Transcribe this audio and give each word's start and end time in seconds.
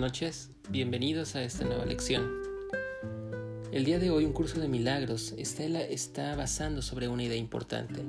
noches, 0.00 0.48
bienvenidos 0.70 1.36
a 1.36 1.42
esta 1.42 1.66
nueva 1.66 1.84
lección. 1.84 2.26
El 3.70 3.84
día 3.84 3.98
de 3.98 4.10
hoy 4.10 4.24
un 4.24 4.32
curso 4.32 4.58
de 4.58 4.66
milagros 4.66 5.34
está, 5.36 5.64
está 5.64 6.34
basando 6.36 6.80
sobre 6.80 7.06
una 7.06 7.22
idea 7.22 7.36
importante. 7.36 8.02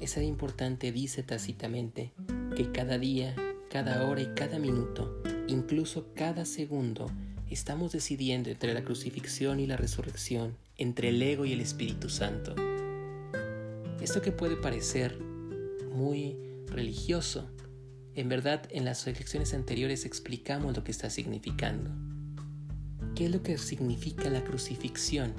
Esa 0.00 0.18
idea 0.18 0.28
importante 0.28 0.90
dice 0.90 1.22
tácitamente 1.22 2.10
que 2.56 2.72
cada 2.72 2.98
día, 2.98 3.36
cada 3.70 4.08
hora 4.08 4.22
y 4.22 4.34
cada 4.34 4.58
minuto, 4.58 5.22
incluso 5.46 6.08
cada 6.14 6.44
segundo, 6.44 7.08
estamos 7.48 7.92
decidiendo 7.92 8.50
entre 8.50 8.74
la 8.74 8.82
crucifixión 8.82 9.60
y 9.60 9.68
la 9.68 9.76
resurrección, 9.76 10.56
entre 10.78 11.10
el 11.10 11.22
ego 11.22 11.44
y 11.44 11.52
el 11.52 11.60
Espíritu 11.60 12.10
Santo. 12.10 12.56
Esto 14.00 14.20
que 14.20 14.32
puede 14.32 14.56
parecer 14.56 15.16
muy 15.92 16.36
religioso, 16.66 17.48
en 18.16 18.28
verdad, 18.28 18.62
en 18.70 18.84
las 18.84 19.06
lecciones 19.06 19.54
anteriores 19.54 20.04
explicamos 20.04 20.76
lo 20.76 20.84
que 20.84 20.92
está 20.92 21.10
significando. 21.10 21.90
¿Qué 23.14 23.26
es 23.26 23.30
lo 23.30 23.42
que 23.42 23.58
significa 23.58 24.30
la 24.30 24.44
crucifixión? 24.44 25.34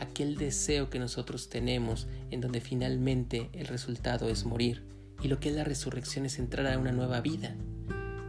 Aquel 0.00 0.36
deseo 0.36 0.90
que 0.90 0.98
nosotros 0.98 1.48
tenemos 1.48 2.06
en 2.30 2.40
donde 2.40 2.60
finalmente 2.60 3.50
el 3.52 3.66
resultado 3.66 4.28
es 4.28 4.44
morir. 4.44 4.82
Y 5.22 5.28
lo 5.28 5.38
que 5.38 5.50
es 5.50 5.54
la 5.54 5.64
resurrección 5.64 6.26
es 6.26 6.38
entrar 6.38 6.66
a 6.66 6.78
una 6.78 6.92
nueva 6.92 7.20
vida. 7.20 7.54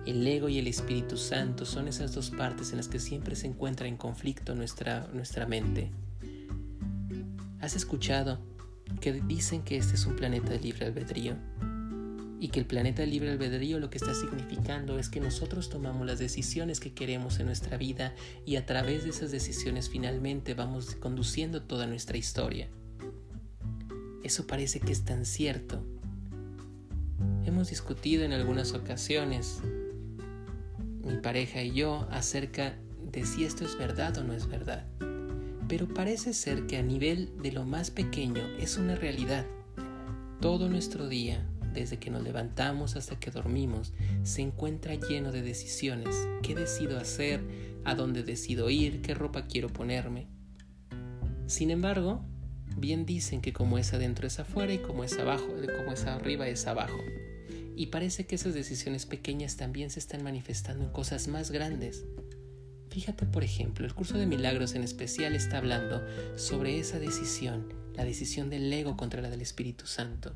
El 0.05 0.25
ego 0.25 0.49
y 0.49 0.59
el 0.59 0.67
Espíritu 0.67 1.17
Santo 1.17 1.65
son 1.65 1.87
esas 1.87 2.13
dos 2.13 2.29
partes 2.29 2.71
en 2.71 2.77
las 2.77 2.87
que 2.87 2.99
siempre 2.99 3.35
se 3.35 3.47
encuentra 3.47 3.87
en 3.87 3.97
conflicto 3.97 4.55
nuestra, 4.55 5.09
nuestra 5.13 5.45
mente. 5.47 5.91
¿Has 7.59 7.75
escuchado 7.75 8.39
que 9.01 9.13
dicen 9.13 9.63
que 9.63 9.77
este 9.77 9.95
es 9.95 10.05
un 10.05 10.15
planeta 10.15 10.49
de 10.49 10.59
libre 10.59 10.85
albedrío? 10.85 11.35
Y 12.45 12.49
que 12.49 12.59
el 12.59 12.67
planeta 12.67 13.03
libre 13.07 13.31
albedrío 13.31 13.79
lo 13.79 13.89
que 13.89 13.97
está 13.97 14.13
significando 14.13 14.99
es 14.99 15.09
que 15.09 15.19
nosotros 15.19 15.71
tomamos 15.71 16.05
las 16.05 16.19
decisiones 16.19 16.79
que 16.79 16.93
queremos 16.93 17.39
en 17.39 17.47
nuestra 17.47 17.75
vida 17.75 18.13
y 18.45 18.57
a 18.57 18.67
través 18.67 19.03
de 19.03 19.09
esas 19.09 19.31
decisiones 19.31 19.89
finalmente 19.89 20.53
vamos 20.53 20.93
conduciendo 20.93 21.63
toda 21.63 21.87
nuestra 21.87 22.17
historia. 22.17 22.69
Eso 24.23 24.45
parece 24.45 24.79
que 24.79 24.91
es 24.91 25.03
tan 25.03 25.25
cierto. 25.25 25.83
Hemos 27.45 27.71
discutido 27.71 28.23
en 28.23 28.31
algunas 28.31 28.73
ocasiones, 28.73 29.61
mi 31.01 31.17
pareja 31.17 31.63
y 31.63 31.73
yo, 31.73 32.07
acerca 32.11 32.77
de 33.11 33.25
si 33.25 33.43
esto 33.43 33.65
es 33.65 33.75
verdad 33.75 34.19
o 34.19 34.23
no 34.23 34.33
es 34.33 34.47
verdad. 34.47 34.85
Pero 35.67 35.91
parece 35.91 36.35
ser 36.35 36.67
que 36.67 36.77
a 36.77 36.83
nivel 36.83 37.41
de 37.41 37.51
lo 37.51 37.65
más 37.65 37.89
pequeño 37.89 38.43
es 38.59 38.77
una 38.77 38.93
realidad. 38.95 39.47
Todo 40.41 40.69
nuestro 40.69 41.07
día, 41.07 41.43
desde 41.75 41.99
que 41.99 42.09
nos 42.09 42.23
levantamos 42.23 42.95
hasta 42.95 43.19
que 43.19 43.29
dormimos, 43.29 43.93
se 44.23 44.41
encuentra 44.41 44.95
lleno 44.95 45.31
de 45.31 45.43
decisiones. 45.43 46.15
¿Qué 46.41 46.55
decido 46.55 46.97
hacer? 46.97 47.41
¿A 47.83 47.93
dónde 47.93 48.23
decido 48.23 48.69
ir? 48.69 49.01
¿Qué 49.01 49.13
ropa 49.13 49.45
quiero 49.45 49.69
ponerme? 49.69 50.27
Sin 51.45 51.69
embargo, 51.69 52.25
bien 52.77 53.05
dicen 53.05 53.41
que 53.41 53.53
como 53.53 53.77
es 53.77 53.93
adentro 53.93 54.25
es 54.25 54.39
afuera 54.39 54.73
y 54.73 54.79
como 54.79 55.03
es 55.03 55.19
abajo, 55.19 55.47
como 55.77 55.91
es 55.91 56.05
arriba 56.05 56.47
es 56.47 56.65
abajo. 56.65 56.97
Y 57.75 57.87
parece 57.87 58.25
que 58.25 58.35
esas 58.35 58.53
decisiones 58.53 59.05
pequeñas 59.05 59.57
también 59.57 59.89
se 59.89 59.99
están 59.99 60.23
manifestando 60.23 60.85
en 60.85 60.91
cosas 60.91 61.27
más 61.27 61.51
grandes. 61.51 62.05
Fíjate, 62.89 63.25
por 63.25 63.43
ejemplo, 63.43 63.85
el 63.85 63.93
curso 63.93 64.17
de 64.17 64.25
milagros 64.25 64.73
en 64.73 64.83
especial 64.83 65.35
está 65.35 65.57
hablando 65.57 66.01
sobre 66.37 66.79
esa 66.79 66.97
decisión, 66.97 67.73
la 67.93 68.05
decisión 68.05 68.49
del 68.49 68.71
ego 68.71 68.95
contra 68.95 69.21
la 69.21 69.29
del 69.29 69.41
Espíritu 69.41 69.85
Santo. 69.85 70.35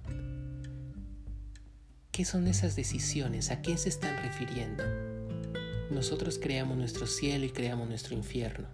¿Qué 2.11 2.25
son 2.25 2.47
esas 2.47 2.75
decisiones? 2.75 3.52
¿A 3.52 3.61
qué 3.61 3.77
se 3.77 3.88
están 3.88 4.21
refiriendo? 4.23 4.83
Nosotros 5.92 6.37
creamos 6.42 6.77
nuestro 6.77 7.08
cielo 7.08 7.45
y 7.45 7.49
creamos 7.52 7.87
nuestro 7.87 8.15
infierno. 8.15 8.67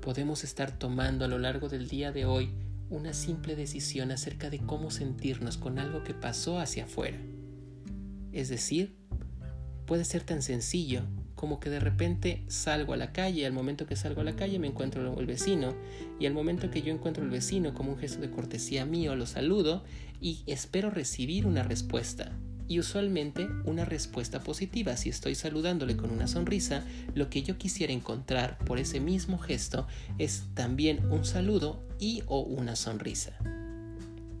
Podemos 0.00 0.42
estar 0.42 0.76
tomando 0.76 1.24
a 1.24 1.28
lo 1.28 1.38
largo 1.38 1.68
del 1.68 1.88
día 1.88 2.12
de 2.12 2.24
hoy 2.24 2.50
una 2.90 3.14
simple 3.14 3.56
decisión 3.56 4.10
acerca 4.10 4.50
de 4.50 4.58
cómo 4.58 4.90
sentirnos 4.90 5.56
con 5.58 5.78
algo 5.78 6.02
que 6.02 6.14
pasó 6.14 6.58
hacia 6.58 6.84
afuera. 6.84 7.18
Es 8.32 8.48
decir, 8.48 8.96
puede 9.86 10.04
ser 10.04 10.22
tan 10.24 10.42
sencillo 10.42 11.02
como 11.44 11.60
que 11.60 11.68
de 11.68 11.78
repente 11.78 12.42
salgo 12.48 12.94
a 12.94 12.96
la 12.96 13.12
calle 13.12 13.44
al 13.44 13.52
momento 13.52 13.84
que 13.84 13.96
salgo 13.96 14.22
a 14.22 14.24
la 14.24 14.34
calle 14.34 14.58
me 14.58 14.66
encuentro 14.66 15.20
el 15.20 15.26
vecino 15.26 15.74
y 16.18 16.24
al 16.24 16.32
momento 16.32 16.70
que 16.70 16.80
yo 16.80 16.90
encuentro 16.90 17.22
el 17.22 17.28
vecino 17.28 17.74
como 17.74 17.92
un 17.92 17.98
gesto 17.98 18.22
de 18.22 18.30
cortesía 18.30 18.86
mío 18.86 19.14
lo 19.14 19.26
saludo 19.26 19.84
y 20.22 20.42
espero 20.46 20.88
recibir 20.88 21.46
una 21.46 21.62
respuesta. 21.62 22.32
Y 22.66 22.78
usualmente 22.78 23.46
una 23.66 23.84
respuesta 23.84 24.40
positiva. 24.40 24.96
Si 24.96 25.10
estoy 25.10 25.34
saludándole 25.34 25.98
con 25.98 26.10
una 26.10 26.28
sonrisa, 26.28 26.82
lo 27.14 27.28
que 27.28 27.42
yo 27.42 27.58
quisiera 27.58 27.92
encontrar 27.92 28.56
por 28.56 28.78
ese 28.78 29.00
mismo 29.00 29.36
gesto 29.36 29.86
es 30.16 30.44
también 30.54 31.04
un 31.12 31.26
saludo 31.26 31.86
y 31.98 32.22
o 32.24 32.40
una 32.40 32.74
sonrisa. 32.74 33.36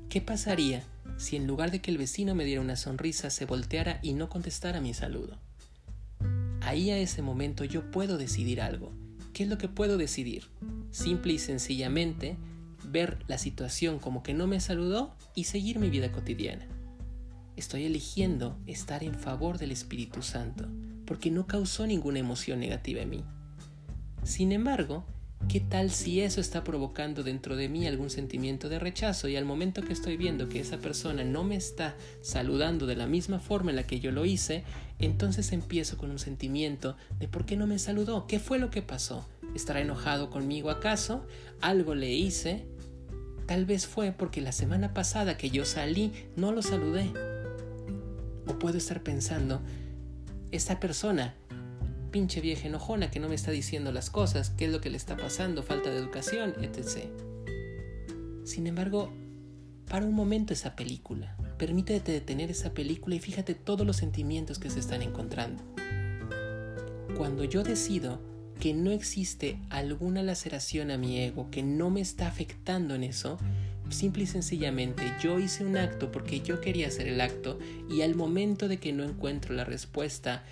¿Qué 0.08 0.22
pasaría 0.22 0.84
si 1.18 1.36
en 1.36 1.46
lugar 1.46 1.70
de 1.70 1.82
que 1.82 1.90
el 1.90 1.98
vecino 1.98 2.34
me 2.34 2.46
diera 2.46 2.62
una 2.62 2.76
sonrisa 2.76 3.28
se 3.28 3.44
volteara 3.44 3.98
y 4.00 4.14
no 4.14 4.30
contestara 4.30 4.80
mi 4.80 4.94
saludo? 4.94 5.38
Ahí 6.64 6.90
a 6.90 6.98
ese 6.98 7.20
momento 7.20 7.64
yo 7.64 7.90
puedo 7.90 8.16
decidir 8.16 8.62
algo. 8.62 8.90
¿Qué 9.34 9.42
es 9.42 9.48
lo 9.48 9.58
que 9.58 9.68
puedo 9.68 9.98
decidir? 9.98 10.44
Simple 10.90 11.34
y 11.34 11.38
sencillamente 11.38 12.38
ver 12.84 13.18
la 13.28 13.36
situación 13.36 13.98
como 13.98 14.22
que 14.22 14.32
no 14.32 14.46
me 14.46 14.60
saludó 14.60 15.14
y 15.34 15.44
seguir 15.44 15.78
mi 15.78 15.90
vida 15.90 16.10
cotidiana. 16.10 16.66
Estoy 17.56 17.84
eligiendo 17.84 18.58
estar 18.66 19.04
en 19.04 19.14
favor 19.14 19.58
del 19.58 19.72
Espíritu 19.72 20.22
Santo 20.22 20.66
porque 21.04 21.30
no 21.30 21.46
causó 21.46 21.86
ninguna 21.86 22.20
emoción 22.20 22.60
negativa 22.60 23.02
en 23.02 23.10
mí. 23.10 23.24
Sin 24.22 24.50
embargo, 24.50 25.04
¿Qué 25.48 25.60
tal 25.60 25.90
si 25.90 26.20
eso 26.20 26.40
está 26.40 26.64
provocando 26.64 27.22
dentro 27.22 27.54
de 27.54 27.68
mí 27.68 27.86
algún 27.86 28.10
sentimiento 28.10 28.68
de 28.68 28.80
rechazo 28.80 29.28
y 29.28 29.36
al 29.36 29.44
momento 29.44 29.82
que 29.82 29.92
estoy 29.92 30.16
viendo 30.16 30.48
que 30.48 30.58
esa 30.58 30.78
persona 30.78 31.22
no 31.22 31.44
me 31.44 31.54
está 31.54 31.94
saludando 32.22 32.86
de 32.86 32.96
la 32.96 33.06
misma 33.06 33.38
forma 33.38 33.70
en 33.70 33.76
la 33.76 33.86
que 33.86 34.00
yo 34.00 34.10
lo 34.10 34.24
hice, 34.24 34.64
entonces 34.98 35.52
empiezo 35.52 35.96
con 35.96 36.10
un 36.10 36.18
sentimiento 36.18 36.96
de 37.20 37.28
por 37.28 37.46
qué 37.46 37.56
no 37.56 37.68
me 37.68 37.78
saludó? 37.78 38.26
¿Qué 38.26 38.40
fue 38.40 38.58
lo 38.58 38.70
que 38.70 38.82
pasó? 38.82 39.28
¿Estará 39.54 39.80
enojado 39.80 40.28
conmigo 40.28 40.70
acaso? 40.70 41.24
¿Algo 41.60 41.94
le 41.94 42.12
hice? 42.12 42.66
Tal 43.46 43.64
vez 43.64 43.86
fue 43.86 44.10
porque 44.10 44.40
la 44.40 44.52
semana 44.52 44.92
pasada 44.92 45.36
que 45.36 45.50
yo 45.50 45.64
salí 45.64 46.12
no 46.34 46.50
lo 46.50 46.62
saludé. 46.62 47.10
O 48.46 48.58
puedo 48.58 48.78
estar 48.78 49.02
pensando, 49.02 49.60
esta 50.50 50.80
persona 50.80 51.34
pinche 52.14 52.40
vieja 52.40 52.68
enojona 52.68 53.10
que 53.10 53.18
no 53.18 53.28
me 53.28 53.34
está 53.34 53.50
diciendo 53.50 53.90
las 53.90 54.08
cosas, 54.08 54.50
qué 54.50 54.66
es 54.66 54.70
lo 54.70 54.80
que 54.80 54.88
le 54.88 54.96
está 54.96 55.16
pasando, 55.16 55.64
falta 55.64 55.90
de 55.90 55.98
educación, 55.98 56.54
etc. 56.62 57.08
Sin 58.44 58.68
embargo, 58.68 59.12
para 59.88 60.06
un 60.06 60.14
momento 60.14 60.52
esa 60.52 60.76
película, 60.76 61.36
permítete 61.58 62.12
detener 62.12 62.52
esa 62.52 62.72
película 62.72 63.16
y 63.16 63.18
fíjate 63.18 63.56
todos 63.56 63.84
los 63.84 63.96
sentimientos 63.96 64.60
que 64.60 64.70
se 64.70 64.78
están 64.78 65.02
encontrando. 65.02 65.64
Cuando 67.16 67.42
yo 67.42 67.64
decido 67.64 68.20
que 68.60 68.74
no 68.74 68.92
existe 68.92 69.58
alguna 69.68 70.22
laceración 70.22 70.92
a 70.92 70.98
mi 70.98 71.18
ego, 71.18 71.50
que 71.50 71.64
no 71.64 71.90
me 71.90 72.00
está 72.00 72.28
afectando 72.28 72.94
en 72.94 73.02
eso, 73.02 73.38
simple 73.90 74.22
y 74.22 74.26
sencillamente 74.26 75.02
yo 75.20 75.40
hice 75.40 75.64
un 75.64 75.76
acto 75.76 76.12
porque 76.12 76.38
yo 76.38 76.60
quería 76.60 76.86
hacer 76.86 77.08
el 77.08 77.20
acto 77.20 77.58
y 77.90 78.02
al 78.02 78.14
momento 78.14 78.68
de 78.68 78.78
que 78.78 78.92
no 78.92 79.02
encuentro 79.02 79.52
la 79.52 79.64
respuesta 79.64 80.44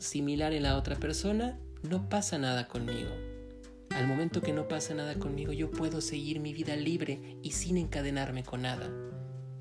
similar 0.00 0.52
en 0.52 0.64
la 0.64 0.76
otra 0.76 0.96
persona, 0.96 1.58
no 1.82 2.08
pasa 2.08 2.38
nada 2.38 2.66
conmigo. 2.66 3.10
Al 3.90 4.06
momento 4.06 4.40
que 4.40 4.52
no 4.52 4.66
pasa 4.66 4.94
nada 4.94 5.14
conmigo, 5.16 5.52
yo 5.52 5.70
puedo 5.70 6.00
seguir 6.00 6.40
mi 6.40 6.52
vida 6.52 6.74
libre 6.74 7.38
y 7.42 7.52
sin 7.52 7.76
encadenarme 7.76 8.42
con 8.42 8.62
nada. 8.62 8.90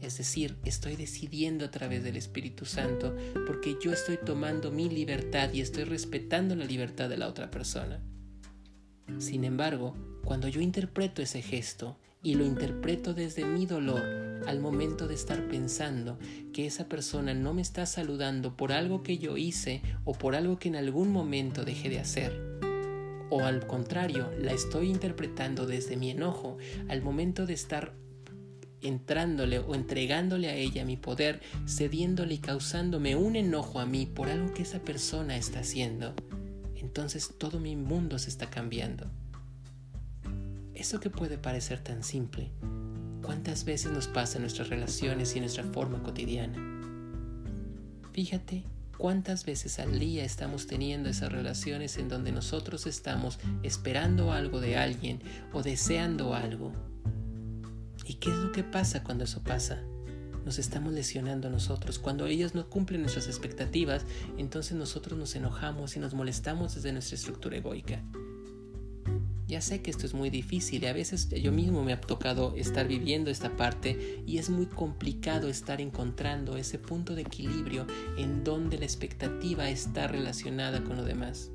Es 0.02 0.18
decir, 0.18 0.58
estoy 0.64 0.96
decidiendo 0.96 1.66
a 1.66 1.72
través 1.72 2.04
del 2.04 2.16
Espíritu 2.16 2.66
Santo 2.66 3.16
porque 3.46 3.78
yo 3.82 3.92
estoy 3.92 4.18
tomando 4.18 4.72
mi 4.72 4.90
libertad 4.90 5.52
y 5.52 5.60
estoy 5.60 5.84
respetando 5.84 6.56
la 6.56 6.66
libertad 6.66 7.10
de 7.10 7.18
la 7.18 7.28
otra 7.28 7.52
persona. 7.52 8.02
Sin 9.18 9.44
embargo, 9.44 9.96
cuando 10.24 10.48
yo 10.48 10.62
interpreto 10.62 11.22
ese 11.22 11.42
gesto 11.42 11.98
y 12.22 12.36
lo 12.36 12.46
interpreto 12.46 13.14
desde 13.14 13.46
mi 13.46 13.66
dolor 13.66 14.02
al 14.48 14.60
momento 14.60 15.08
de 15.08 15.16
estar 15.16 15.48
pensando 15.48 16.18
que 16.54 16.66
esa 16.66 16.88
persona 16.88 17.34
no 17.34 17.54
me 17.54 17.62
está 17.62 17.86
saludando 17.86 18.56
por 18.56 18.72
algo 18.72 19.04
que 19.04 19.18
yo 19.18 19.38
hice 19.38 19.82
o 20.06 20.14
por 20.14 20.36
algo 20.36 20.58
que 20.58 20.70
en 20.70 20.76
algún 20.76 21.12
momento 21.12 21.66
dejé 21.66 21.90
de 21.90 22.00
hacer. 22.00 22.60
O 23.30 23.44
al 23.44 23.68
contrario, 23.68 24.32
la 24.40 24.54
estoy 24.54 24.90
interpretando 24.90 25.68
desde 25.68 25.98
mi 25.98 26.10
enojo 26.10 26.58
al 26.88 27.02
momento 27.02 27.46
de 27.46 27.54
estar 27.54 27.94
entrándole 28.82 29.60
o 29.60 29.76
entregándole 29.76 30.48
a 30.48 30.56
ella 30.56 30.86
mi 30.86 30.98
poder, 30.98 31.42
cediéndole 31.68 32.36
y 32.36 32.38
causándome 32.40 33.16
un 33.16 33.36
enojo 33.36 33.80
a 33.80 33.86
mí 33.86 34.06
por 34.06 34.30
algo 34.30 34.54
que 34.54 34.64
esa 34.64 34.80
persona 34.80 35.38
está 35.38 35.60
haciendo. 35.60 36.16
Entonces 36.76 37.36
todo 37.38 37.60
mi 37.60 37.76
mundo 37.76 38.18
se 38.20 38.30
está 38.30 38.50
cambiando. 38.50 39.12
Eso 40.80 41.02
que 41.02 41.10
puede 41.10 41.38
parecer 41.38 41.84
tan 41.84 42.04
simple, 42.04 42.50
¿cuántas 43.22 43.66
veces 43.66 43.92
nos 43.92 44.08
pasa 44.08 44.38
en 44.38 44.44
nuestras 44.44 44.70
relaciones 44.70 45.34
y 45.36 45.40
en 45.40 45.44
nuestra 45.44 45.66
forma 45.66 46.02
cotidiana? 46.02 46.58
Fíjate 48.14 48.64
¿Cuántas 48.98 49.46
veces 49.46 49.80
al 49.80 49.98
día 49.98 50.26
estamos 50.26 50.68
teniendo 50.68 51.08
esas 51.08 51.32
relaciones 51.32 51.98
en 51.98 52.10
donde 52.10 52.34
nosotros 52.34 52.86
estamos 52.86 53.40
esperando 53.64 54.34
algo 54.34 54.60
de 54.60 54.76
alguien 54.76 55.22
o 55.54 55.64
deseando 55.64 56.34
algo? 56.34 56.74
¿Y 58.06 58.16
qué 58.16 58.30
es 58.30 58.36
lo 58.36 58.52
que 58.52 58.66
pasa 58.66 59.02
cuando 59.02 59.24
eso 59.24 59.42
pasa? 59.42 59.82
Nos 60.44 60.60
estamos 60.60 60.92
lesionando 60.92 61.48
a 61.48 61.52
nosotros. 61.52 61.98
Cuando 61.98 62.26
ellos 62.26 62.56
no 62.56 62.70
cumplen 62.70 63.00
nuestras 63.00 63.28
expectativas, 63.28 64.06
entonces 64.38 64.76
nosotros 64.76 65.18
nos 65.18 65.34
enojamos 65.34 65.96
y 65.96 66.02
nos 66.02 66.14
molestamos 66.14 66.76
desde 66.76 66.92
nuestra 66.92 67.16
estructura 67.16 67.56
egoica. 67.56 68.04
Ya 69.50 69.62
sé 69.62 69.82
que 69.82 69.90
esto 69.90 70.06
es 70.06 70.14
muy 70.14 70.30
difícil 70.30 70.84
y 70.84 70.86
a 70.86 70.94
veces 70.94 71.28
yo 71.28 71.52
mismo 71.52 71.84
me 71.84 71.92
ha 71.92 72.00
tocado 72.00 72.54
estar 72.56 72.88
viviendo 72.88 73.32
esta 73.32 73.58
parte 73.58 74.22
y 74.28 74.38
es 74.38 74.52
muy 74.52 74.68
complicado 74.68 75.50
estar 75.50 75.82
encontrando 75.82 76.56
ese 76.56 76.78
punto 76.78 77.16
de 77.16 77.24
equilibrio 77.24 77.88
en 78.20 78.44
donde 78.44 78.78
la 78.78 78.86
expectativa 78.86 79.68
está 79.68 80.08
relacionada 80.08 80.84
con 80.84 80.98
lo 80.98 81.04
demás. 81.04 81.50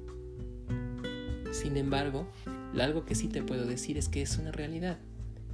Sin 1.53 1.77
embargo, 1.77 2.27
algo 2.81 3.05
que 3.05 3.15
sí 3.15 3.29
te 3.29 3.45
puedo 3.45 3.65
decir 3.65 3.97
es 3.97 4.09
que 4.09 4.23
es 4.23 4.39
una 4.39 4.51
realidad 4.51 4.99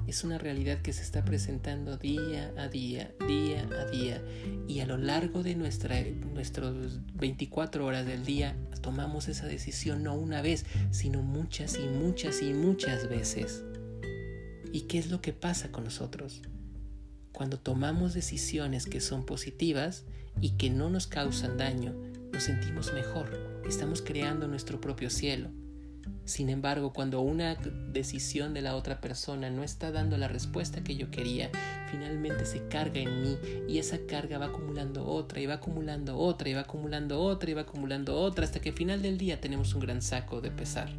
es 0.06 0.24
una 0.24 0.38
realidad 0.38 0.80
que 0.82 0.92
se 0.92 1.02
está 1.02 1.24
presentando 1.24 1.96
día 1.96 2.52
a 2.56 2.68
día, 2.68 3.12
día 3.26 3.68
a 3.80 3.90
día. 3.90 4.22
Y 4.66 4.80
a 4.80 4.86
lo 4.86 4.96
largo 4.96 5.42
de 5.42 5.54
nuestra, 5.54 6.02
nuestros 6.32 7.00
24 7.14 7.84
horas 7.84 8.06
del 8.06 8.24
día 8.24 8.56
tomamos 8.80 9.28
esa 9.28 9.46
decisión 9.46 10.02
no 10.02 10.14
una 10.14 10.42
vez, 10.42 10.64
sino 10.90 11.22
muchas 11.22 11.78
y 11.78 11.86
muchas 11.86 12.42
y 12.42 12.52
muchas 12.52 13.08
veces. 13.08 13.62
¿Y 14.72 14.82
qué 14.82 14.98
es 14.98 15.10
lo 15.10 15.20
que 15.20 15.32
pasa 15.32 15.70
con 15.70 15.84
nosotros? 15.84 16.42
Cuando 17.32 17.58
tomamos 17.58 18.14
decisiones 18.14 18.86
que 18.86 19.00
son 19.00 19.24
positivas 19.24 20.04
y 20.40 20.50
que 20.52 20.70
no 20.70 20.90
nos 20.90 21.06
causan 21.06 21.56
daño, 21.56 21.94
nos 22.32 22.44
sentimos 22.44 22.92
mejor, 22.92 23.62
estamos 23.66 24.02
creando 24.02 24.46
nuestro 24.46 24.80
propio 24.80 25.10
cielo. 25.10 25.50
Sin 26.24 26.48
embargo, 26.48 26.92
cuando 26.92 27.20
una 27.22 27.56
decisión 27.92 28.54
de 28.54 28.62
la 28.62 28.76
otra 28.76 29.00
persona 29.00 29.50
no 29.50 29.64
está 29.64 29.90
dando 29.90 30.16
la 30.16 30.28
respuesta 30.28 30.84
que 30.84 30.94
yo 30.94 31.10
quería, 31.10 31.50
finalmente 31.90 32.46
se 32.46 32.68
carga 32.68 33.00
en 33.00 33.22
mí 33.22 33.36
y 33.68 33.78
esa 33.78 33.98
carga 34.06 34.38
va 34.38 34.46
acumulando 34.46 35.04
otra 35.04 35.40
y 35.40 35.46
va 35.46 35.54
acumulando 35.54 36.16
otra 36.16 36.48
y 36.48 36.54
va 36.54 36.60
acumulando 36.60 37.20
otra 37.20 37.50
y 37.50 37.54
va 37.54 37.62
acumulando 37.62 38.16
otra 38.16 38.44
hasta 38.44 38.60
que 38.60 38.68
al 38.68 38.76
final 38.76 39.02
del 39.02 39.18
día 39.18 39.40
tenemos 39.40 39.74
un 39.74 39.80
gran 39.80 40.02
saco 40.02 40.40
de 40.40 40.52
pesar. 40.52 40.90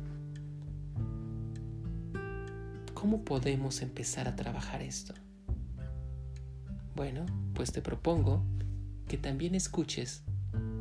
¿Cómo 2.94 3.24
podemos 3.24 3.82
empezar 3.82 4.28
a 4.28 4.36
trabajar 4.36 4.82
esto? 4.82 5.14
Bueno, 6.94 7.26
pues 7.56 7.72
te 7.72 7.82
propongo 7.82 8.44
que 9.08 9.18
también 9.18 9.56
escuches 9.56 10.24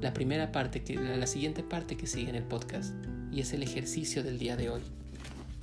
la 0.01 0.13
primera 0.13 0.51
parte, 0.51 0.83
la 0.97 1.27
siguiente 1.27 1.63
parte 1.63 1.97
que 1.97 2.07
sigue 2.07 2.31
en 2.31 2.35
el 2.35 2.45
podcast 2.45 2.95
y 3.33 3.41
es 3.41 3.53
el 3.53 3.63
ejercicio 3.63 4.23
del 4.23 4.39
día 4.39 4.57
de 4.57 4.71
hoy. 4.71 4.83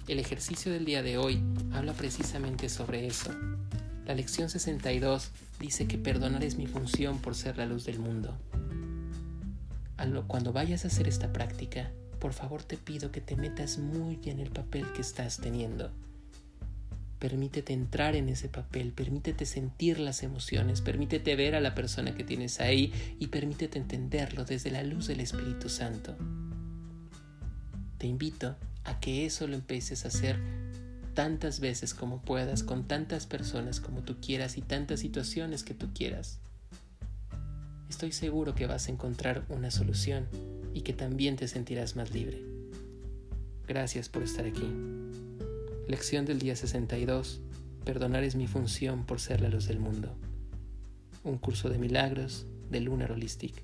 El 0.07 0.19
ejercicio 0.19 0.71
del 0.71 0.85
día 0.85 1.03
de 1.03 1.17
hoy 1.17 1.41
habla 1.73 1.93
precisamente 1.93 2.69
sobre 2.69 3.07
eso. 3.07 3.31
La 4.05 4.15
lección 4.15 4.49
62 4.49 5.31
dice 5.59 5.87
que 5.87 5.97
perdonar 5.97 6.43
es 6.43 6.57
mi 6.57 6.65
función 6.65 7.19
por 7.19 7.35
ser 7.35 7.57
la 7.57 7.65
luz 7.65 7.85
del 7.85 7.99
mundo. 7.99 8.37
Cuando 10.27 10.53
vayas 10.53 10.85
a 10.85 10.89
hacer 10.89 11.07
esta 11.07 11.33
práctica, 11.33 11.91
por 12.19 12.33
favor 12.33 12.63
te 12.63 12.77
pido 12.77 13.11
que 13.11 13.21
te 13.21 13.35
metas 13.35 13.77
muy 13.77 14.17
bien 14.17 14.39
el 14.39 14.51
papel 14.51 14.85
que 14.93 15.01
estás 15.01 15.37
teniendo. 15.37 15.91
Permítete 17.19 17.73
entrar 17.73 18.15
en 18.15 18.29
ese 18.29 18.47
papel, 18.47 18.93
permítete 18.93 19.45
sentir 19.45 19.99
las 19.99 20.21
emociones, 20.21 20.81
permítete 20.81 21.35
ver 21.35 21.55
a 21.55 21.61
la 21.61 21.73
persona 21.73 22.13
que 22.13 22.23
tienes 22.23 22.59
ahí 22.59 22.93
y 23.19 23.27
permítete 23.27 23.79
entenderlo 23.79 24.45
desde 24.45 24.69
la 24.69 24.83
luz 24.83 25.07
del 25.07 25.21
Espíritu 25.21 25.69
Santo. 25.69 26.15
Te 27.97 28.07
invito 28.07 28.55
a 28.83 28.99
que 28.99 29.25
eso 29.25 29.47
lo 29.47 29.55
empieces 29.55 30.05
a 30.05 30.09
hacer 30.09 30.39
tantas 31.13 31.59
veces 31.59 31.95
como 31.95 32.21
puedas, 32.21 32.61
con 32.61 32.87
tantas 32.87 33.25
personas 33.25 33.79
como 33.79 34.03
tú 34.03 34.17
quieras 34.21 34.57
y 34.57 34.61
tantas 34.61 34.99
situaciones 34.99 35.63
que 35.63 35.73
tú 35.73 35.87
quieras. 35.93 36.39
Estoy 37.89 38.11
seguro 38.11 38.53
que 38.53 38.67
vas 38.67 38.87
a 38.87 38.91
encontrar 38.91 39.43
una 39.49 39.71
solución 39.71 40.27
y 40.73 40.81
que 40.81 40.93
también 40.93 41.35
te 41.35 41.47
sentirás 41.47 41.95
más 41.95 42.11
libre. 42.11 42.39
Gracias 43.67 44.09
por 44.09 44.21
estar 44.21 44.45
aquí. 44.45 44.71
Lección 45.87 46.25
del 46.25 46.37
día 46.37 46.55
62. 46.55 47.41
Perdonar 47.83 48.23
es 48.23 48.35
mi 48.35 48.45
función 48.45 49.05
por 49.05 49.19
ser 49.19 49.41
la 49.41 49.49
luz 49.49 49.67
del 49.67 49.79
mundo. 49.79 50.15
Un 51.23 51.37
curso 51.37 51.69
de 51.69 51.79
milagros 51.79 52.45
de 52.69 52.81
Lunar 52.81 53.13
Holistic. 53.13 53.63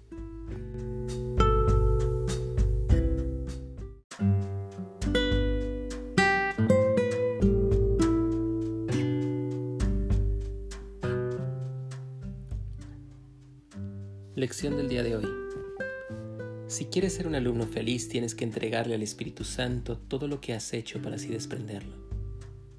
Lección 14.54 14.78
del 14.78 14.88
día 14.88 15.02
de 15.02 15.16
hoy. 15.16 15.28
Si 16.68 16.86
quieres 16.86 17.14
ser 17.14 17.26
un 17.26 17.34
alumno 17.34 17.66
feliz, 17.66 18.08
tienes 18.08 18.36
que 18.36 18.44
entregarle 18.44 18.94
al 18.94 19.02
Espíritu 19.02 19.44
Santo 19.44 19.98
todo 19.98 20.28
lo 20.28 20.42
que 20.42 20.54
has 20.54 20.74
hecho 20.74 21.02
para 21.02 21.16
así 21.16 21.30
desprenderlo. 21.30 21.96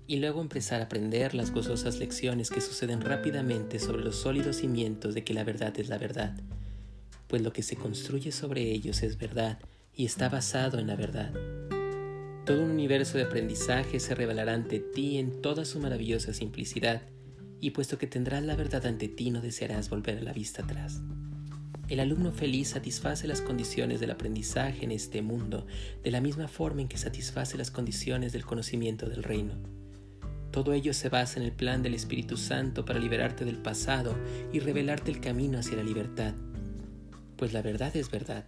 Y 0.07 0.19
luego 0.19 0.41
empezar 0.41 0.81
a 0.81 0.85
aprender 0.85 1.35
las 1.35 1.51
gozosas 1.51 1.99
lecciones 1.99 2.51
que 2.51 2.61
suceden 2.61 3.01
rápidamente 3.01 3.81
sobre 3.81 4.05
los 4.05 4.15
sólidos 4.15 4.59
cimientos 4.59 5.15
de 5.15 5.25
que 5.25 5.35
la 5.35 5.43
verdad 5.43 5.77
es 5.81 5.89
la 5.89 5.99
verdad, 5.99 6.37
pues 7.27 7.43
lo 7.43 7.53
que 7.53 7.65
se 7.65 7.75
construye 7.75 8.31
sobre 8.31 8.71
ellos 8.71 9.03
es 9.03 9.19
verdad 9.19 9.59
y 9.93 10.05
está 10.05 10.29
basado 10.29 10.79
en 10.79 10.87
la 10.87 10.95
verdad. 10.95 11.35
Todo 12.47 12.63
un 12.63 12.71
universo 12.71 13.19
de 13.19 13.25
aprendizaje 13.25 13.99
se 13.99 14.15
revelará 14.15 14.55
ante 14.55 14.79
ti 14.79 15.19
en 15.19 15.43
toda 15.43 15.65
su 15.65 15.81
maravillosa 15.81 16.35
simplicidad, 16.35 17.03
y 17.59 17.71
puesto 17.71 17.99
que 17.99 18.07
tendrás 18.07 18.45
la 18.45 18.55
verdad 18.55 18.87
ante 18.87 19.09
ti 19.09 19.33
no 19.33 19.41
desearás 19.41 19.91
volver 19.91 20.19
a 20.19 20.23
la 20.23 20.33
vista 20.33 20.63
atrás. 20.63 21.03
El 21.89 22.01
alumno 22.01 22.33
feliz 22.33 22.69
satisface 22.69 23.29
las 23.29 23.43
condiciones 23.43 24.01
del 24.01 24.11
aprendizaje 24.11 24.85
en 24.85 24.91
este 24.91 25.21
mundo 25.21 25.67
de 26.03 26.11
la 26.11 26.23
misma 26.23 26.49
forma 26.49 26.81
en 26.81 26.89
que 26.89 26.97
satisface 26.97 27.59
las 27.59 27.71
condiciones 27.71 28.33
del 28.33 28.47
conocimiento 28.47 29.07
del 29.07 29.23
reino. 29.23 29.55
Todo 30.51 30.73
ello 30.73 30.95
se 30.95 31.11
basa 31.11 31.39
en 31.39 31.45
el 31.45 31.53
plan 31.53 31.83
del 31.83 31.95
Espíritu 31.95 32.39
Santo 32.39 32.87
para 32.87 32.99
liberarte 32.99 33.45
del 33.45 33.59
pasado 33.59 34.17
y 34.51 34.61
revelarte 34.61 35.11
el 35.11 35.21
camino 35.21 35.59
hacia 35.59 35.77
la 35.77 35.83
libertad. 35.83 36.33
Pues 37.37 37.53
la 37.53 37.61
verdad 37.61 37.95
es 37.97 38.11
verdad. 38.11 38.47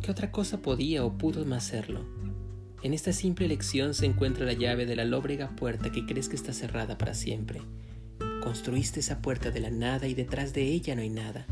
¿Qué 0.00 0.12
otra 0.12 0.30
cosa 0.30 0.62
podía 0.62 1.04
o 1.04 1.18
pudo 1.18 1.44
más 1.44 1.64
serlo? 1.64 2.04
En 2.82 2.94
esta 2.94 3.12
simple 3.12 3.48
lección 3.48 3.94
se 3.94 4.06
encuentra 4.06 4.46
la 4.46 4.52
llave 4.52 4.86
de 4.86 4.94
la 4.94 5.04
lóbrega 5.04 5.56
puerta 5.56 5.90
que 5.90 6.06
crees 6.06 6.28
que 6.28 6.36
está 6.36 6.52
cerrada 6.52 6.98
para 6.98 7.14
siempre. 7.14 7.62
Construiste 8.42 9.00
esa 9.00 9.20
puerta 9.20 9.50
de 9.50 9.60
la 9.60 9.70
nada 9.70 10.06
y 10.06 10.14
detrás 10.14 10.52
de 10.52 10.62
ella 10.62 10.94
no 10.94 11.02
hay 11.02 11.10
nada. 11.10 11.46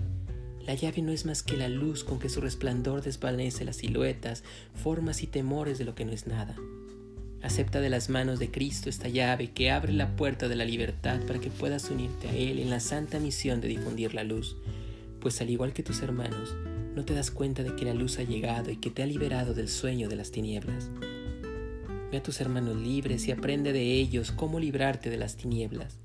La 0.69 0.75
llave 0.75 1.01
no 1.01 1.13
es 1.13 1.25
más 1.25 1.43
que 1.43 1.57
la 1.57 1.71
luz 1.71 2.05
con 2.05 2.19
que 2.19 2.29
su 2.29 2.43
resplandor 2.43 3.01
desvanece 3.01 3.65
las 3.65 3.77
siluetas, 3.77 4.45
formas 4.75 5.23
y 5.23 5.27
temores 5.27 5.79
de 5.79 5.87
lo 5.87 5.95
que 5.95 6.05
no 6.05 6.13
es 6.13 6.27
nada. 6.27 6.57
Acepta 7.41 7.81
de 7.81 7.89
las 7.89 8.11
manos 8.11 8.39
de 8.39 8.51
Cristo 8.51 8.91
esta 8.91 9.09
llave 9.09 9.51
que 9.53 9.71
abre 9.71 9.95
la 9.95 10.15
puerta 10.15 10.47
de 10.47 10.57
la 10.57 10.67
libertad 10.67 11.21
para 11.27 11.39
que 11.41 11.49
puedas 11.49 11.89
unirte 11.89 12.29
a 12.29 12.37
Él 12.37 12.59
en 12.59 12.69
la 12.69 12.81
santa 12.81 13.19
misión 13.19 13.63
de 13.63 13.69
difundir 13.69 14.13
la 14.13 14.25
luz, 14.25 14.59
pues 15.23 15.41
al 15.41 15.49
igual 15.49 15.73
que 15.73 15.83
tus 15.83 16.03
hermanos, 16.03 16.55
no 16.95 17.03
te 17.03 17.15
das 17.15 17.31
cuenta 17.31 17.63
de 17.63 17.75
que 17.75 17.87
la 17.87 17.95
luz 17.95 18.19
ha 18.19 18.25
llegado 18.25 18.71
y 18.71 18.77
que 18.77 18.91
te 18.91 19.03
ha 19.03 19.07
liberado 19.07 19.55
del 19.55 19.71
sueño 19.71 20.11
de 20.11 20.17
las 20.17 20.33
tinieblas. 20.33 20.91
Ve 22.13 22.19
a 22.19 22.23
tus 22.23 22.43
hermanos 22.43 22.77
libres 22.77 23.27
y 23.27 23.33
aprende 23.33 23.73
de 23.73 23.95
ellos 23.95 24.33
cómo 24.33 24.61
librarte 24.61 25.09
de 25.09 25.17
las 25.17 25.37
tinieblas. 25.37 25.97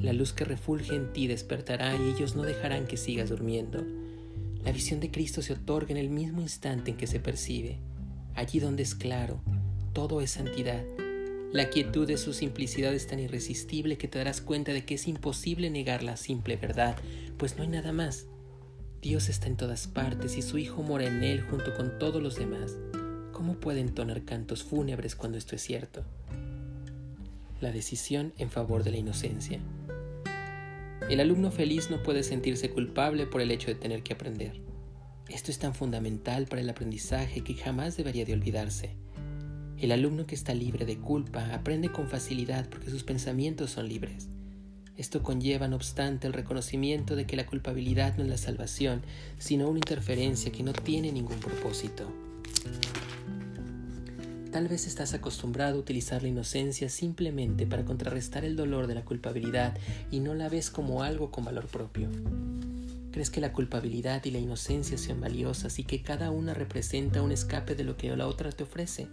La 0.00 0.12
luz 0.12 0.32
que 0.32 0.44
refulge 0.44 0.94
en 0.94 1.12
ti 1.12 1.26
despertará 1.26 1.96
y 1.96 2.10
ellos 2.10 2.36
no 2.36 2.42
dejarán 2.42 2.86
que 2.86 2.96
sigas 2.96 3.30
durmiendo. 3.30 3.84
La 4.64 4.70
visión 4.70 5.00
de 5.00 5.10
Cristo 5.10 5.42
se 5.42 5.54
otorga 5.54 5.90
en 5.90 5.96
el 5.96 6.08
mismo 6.08 6.40
instante 6.40 6.92
en 6.92 6.96
que 6.96 7.06
se 7.06 7.18
percibe. 7.18 7.78
Allí 8.34 8.60
donde 8.60 8.84
es 8.84 8.94
claro, 8.94 9.40
todo 9.92 10.20
es 10.20 10.30
santidad. 10.30 10.84
La 11.52 11.70
quietud 11.70 12.06
de 12.06 12.18
su 12.18 12.32
simplicidad 12.32 12.94
es 12.94 13.06
tan 13.08 13.18
irresistible 13.18 13.98
que 13.98 14.06
te 14.06 14.18
darás 14.18 14.40
cuenta 14.40 14.72
de 14.72 14.84
que 14.84 14.94
es 14.94 15.08
imposible 15.08 15.70
negar 15.70 16.02
la 16.04 16.16
simple 16.16 16.56
verdad, 16.56 16.96
pues 17.36 17.56
no 17.56 17.62
hay 17.62 17.68
nada 17.68 17.92
más. 17.92 18.26
Dios 19.02 19.28
está 19.28 19.46
en 19.46 19.56
todas 19.56 19.88
partes 19.88 20.36
y 20.36 20.42
su 20.42 20.58
Hijo 20.58 20.82
mora 20.82 21.06
en 21.06 21.24
él 21.24 21.40
junto 21.40 21.74
con 21.74 21.98
todos 21.98 22.22
los 22.22 22.36
demás. 22.36 22.76
¿Cómo 23.32 23.54
puede 23.54 23.80
entonar 23.80 24.24
cantos 24.24 24.62
fúnebres 24.62 25.16
cuando 25.16 25.38
esto 25.38 25.56
es 25.56 25.62
cierto? 25.62 26.04
La 27.60 27.72
decisión 27.72 28.32
en 28.38 28.50
favor 28.50 28.84
de 28.84 28.90
la 28.90 28.98
inocencia. 28.98 29.58
El 31.08 31.20
alumno 31.20 31.50
feliz 31.50 31.88
no 31.90 32.02
puede 32.02 32.22
sentirse 32.22 32.68
culpable 32.68 33.26
por 33.26 33.40
el 33.40 33.50
hecho 33.50 33.68
de 33.68 33.74
tener 33.74 34.02
que 34.02 34.12
aprender. 34.12 34.60
Esto 35.26 35.50
es 35.50 35.58
tan 35.58 35.74
fundamental 35.74 36.46
para 36.46 36.60
el 36.60 36.68
aprendizaje 36.68 37.42
que 37.42 37.54
jamás 37.54 37.96
debería 37.96 38.26
de 38.26 38.34
olvidarse. 38.34 38.94
El 39.78 39.92
alumno 39.92 40.26
que 40.26 40.34
está 40.34 40.52
libre 40.52 40.84
de 40.84 40.98
culpa 40.98 41.54
aprende 41.54 41.90
con 41.90 42.08
facilidad 42.08 42.68
porque 42.68 42.90
sus 42.90 43.04
pensamientos 43.04 43.70
son 43.70 43.88
libres. 43.88 44.28
Esto 44.98 45.22
conlleva, 45.22 45.66
no 45.66 45.76
obstante, 45.76 46.26
el 46.26 46.34
reconocimiento 46.34 47.16
de 47.16 47.24
que 47.24 47.36
la 47.36 47.46
culpabilidad 47.46 48.18
no 48.18 48.24
es 48.24 48.28
la 48.28 48.36
salvación, 48.36 49.00
sino 49.38 49.68
una 49.70 49.78
interferencia 49.78 50.52
que 50.52 50.62
no 50.62 50.74
tiene 50.74 51.10
ningún 51.10 51.40
propósito. 51.40 52.12
Tal 54.50 54.66
vez 54.66 54.86
estás 54.86 55.12
acostumbrado 55.12 55.76
a 55.76 55.80
utilizar 55.80 56.22
la 56.22 56.28
inocencia 56.28 56.88
simplemente 56.88 57.66
para 57.66 57.84
contrarrestar 57.84 58.46
el 58.46 58.56
dolor 58.56 58.86
de 58.86 58.94
la 58.94 59.04
culpabilidad 59.04 59.76
y 60.10 60.20
no 60.20 60.34
la 60.34 60.48
ves 60.48 60.70
como 60.70 61.02
algo 61.02 61.30
con 61.30 61.44
valor 61.44 61.66
propio. 61.66 62.08
Crees 63.12 63.28
que 63.28 63.42
la 63.42 63.52
culpabilidad 63.52 64.24
y 64.24 64.30
la 64.30 64.38
inocencia 64.38 64.96
sean 64.96 65.20
valiosas 65.20 65.78
y 65.78 65.84
que 65.84 66.00
cada 66.02 66.30
una 66.30 66.54
representa 66.54 67.20
un 67.20 67.30
escape 67.30 67.74
de 67.74 67.84
lo 67.84 67.98
que 67.98 68.16
la 68.16 68.26
otra 68.26 68.50
te 68.50 68.62
ofrece. 68.62 69.08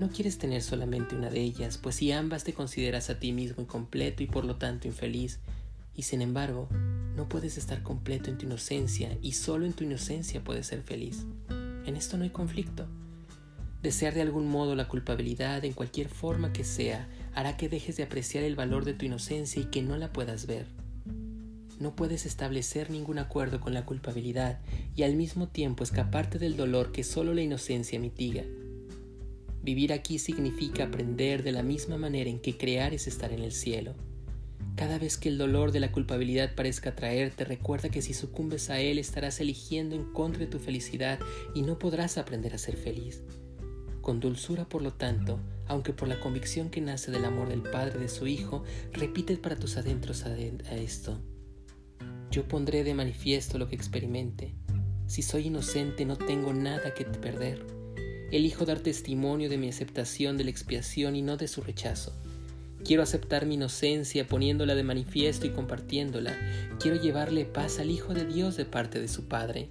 No 0.00 0.08
quieres 0.08 0.38
tener 0.38 0.62
solamente 0.62 1.14
una 1.14 1.30
de 1.30 1.40
ellas, 1.40 1.78
pues 1.78 1.96
si 1.96 2.10
ambas 2.10 2.42
te 2.42 2.52
consideras 2.52 3.08
a 3.08 3.20
ti 3.20 3.32
mismo 3.32 3.62
incompleto 3.62 4.24
y 4.24 4.26
por 4.26 4.44
lo 4.44 4.56
tanto 4.56 4.88
infeliz, 4.88 5.38
y 5.94 6.02
sin 6.02 6.22
embargo, 6.22 6.68
no 7.14 7.28
puedes 7.28 7.56
estar 7.56 7.82
completo 7.84 8.30
en 8.30 8.38
tu 8.38 8.46
inocencia 8.46 9.16
y 9.22 9.32
solo 9.32 9.66
en 9.66 9.74
tu 9.74 9.84
inocencia 9.84 10.42
puedes 10.42 10.66
ser 10.66 10.82
feliz. 10.82 11.24
En 11.86 11.96
esto 11.96 12.16
no 12.16 12.24
hay 12.24 12.30
conflicto. 12.30 12.88
Desear 13.82 14.12
de 14.12 14.20
algún 14.20 14.46
modo 14.48 14.74
la 14.74 14.88
culpabilidad 14.88 15.64
en 15.64 15.72
cualquier 15.72 16.08
forma 16.08 16.52
que 16.52 16.64
sea 16.64 17.08
hará 17.34 17.56
que 17.56 17.70
dejes 17.70 17.96
de 17.96 18.02
apreciar 18.02 18.44
el 18.44 18.54
valor 18.54 18.84
de 18.84 18.92
tu 18.92 19.06
inocencia 19.06 19.62
y 19.62 19.66
que 19.66 19.82
no 19.82 19.96
la 19.96 20.12
puedas 20.12 20.46
ver. 20.46 20.66
No 21.78 21.96
puedes 21.96 22.26
establecer 22.26 22.90
ningún 22.90 23.18
acuerdo 23.18 23.58
con 23.58 23.72
la 23.72 23.86
culpabilidad 23.86 24.60
y 24.94 25.04
al 25.04 25.16
mismo 25.16 25.48
tiempo 25.48 25.82
escaparte 25.82 26.38
del 26.38 26.58
dolor 26.58 26.92
que 26.92 27.04
solo 27.04 27.32
la 27.32 27.40
inocencia 27.40 27.98
mitiga. 27.98 28.44
Vivir 29.62 29.94
aquí 29.94 30.18
significa 30.18 30.84
aprender 30.84 31.42
de 31.42 31.52
la 31.52 31.62
misma 31.62 31.96
manera 31.96 32.28
en 32.28 32.38
que 32.38 32.58
crear 32.58 32.92
es 32.92 33.06
estar 33.06 33.32
en 33.32 33.40
el 33.40 33.52
cielo. 33.52 33.94
Cada 34.76 34.98
vez 34.98 35.16
que 35.16 35.30
el 35.30 35.38
dolor 35.38 35.72
de 35.72 35.80
la 35.80 35.90
culpabilidad 35.90 36.54
parezca 36.54 36.90
atraerte, 36.90 37.44
recuerda 37.44 37.88
que 37.88 38.02
si 38.02 38.12
sucumbes 38.12 38.68
a 38.68 38.78
él 38.80 38.98
estarás 38.98 39.40
eligiendo 39.40 39.96
en 39.96 40.04
contra 40.12 40.40
de 40.40 40.46
tu 40.46 40.58
felicidad 40.58 41.18
y 41.54 41.62
no 41.62 41.78
podrás 41.78 42.18
aprender 42.18 42.54
a 42.54 42.58
ser 42.58 42.76
feliz. 42.76 43.22
Con 44.10 44.18
dulzura, 44.18 44.68
por 44.68 44.82
lo 44.82 44.92
tanto, 44.92 45.38
aunque 45.68 45.92
por 45.92 46.08
la 46.08 46.18
convicción 46.18 46.68
que 46.68 46.80
nace 46.80 47.12
del 47.12 47.24
amor 47.24 47.48
del 47.48 47.62
Padre 47.62 48.00
de 48.00 48.08
su 48.08 48.26
Hijo, 48.26 48.64
repite 48.92 49.36
para 49.36 49.54
tus 49.54 49.76
adentros 49.76 50.24
a 50.24 50.36
esto. 50.36 51.20
Yo 52.32 52.48
pondré 52.48 52.82
de 52.82 52.92
manifiesto 52.92 53.56
lo 53.56 53.68
que 53.68 53.76
experimente. 53.76 54.52
Si 55.06 55.22
soy 55.22 55.46
inocente 55.46 56.04
no 56.06 56.16
tengo 56.16 56.52
nada 56.52 56.92
que 56.92 57.04
perder. 57.04 57.64
Elijo 58.32 58.64
dar 58.64 58.80
testimonio 58.80 59.48
de 59.48 59.58
mi 59.58 59.68
aceptación 59.68 60.36
de 60.36 60.42
la 60.42 60.50
expiación 60.50 61.14
y 61.14 61.22
no 61.22 61.36
de 61.36 61.46
su 61.46 61.60
rechazo. 61.60 62.12
Quiero 62.84 63.04
aceptar 63.04 63.46
mi 63.46 63.54
inocencia 63.54 64.26
poniéndola 64.26 64.74
de 64.74 64.82
manifiesto 64.82 65.46
y 65.46 65.50
compartiéndola. 65.50 66.36
Quiero 66.80 67.00
llevarle 67.00 67.44
paz 67.44 67.78
al 67.78 67.92
Hijo 67.92 68.12
de 68.12 68.24
Dios 68.24 68.56
de 68.56 68.64
parte 68.64 69.00
de 69.00 69.06
su 69.06 69.28
Padre. 69.28 69.70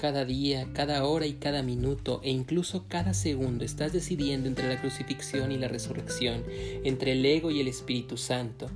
Cada 0.00 0.24
día, 0.24 0.66
cada 0.72 1.04
hora 1.04 1.26
y 1.26 1.34
cada 1.34 1.62
minuto 1.62 2.22
e 2.24 2.30
incluso 2.30 2.86
cada 2.88 3.12
segundo 3.12 3.66
estás 3.66 3.92
decidiendo 3.92 4.48
entre 4.48 4.66
la 4.66 4.80
crucifixión 4.80 5.52
y 5.52 5.58
la 5.58 5.68
resurrección, 5.68 6.42
entre 6.84 7.12
el 7.12 7.26
ego 7.26 7.50
y 7.50 7.60
el 7.60 7.68
Espíritu 7.68 8.16
Santo. 8.16 8.70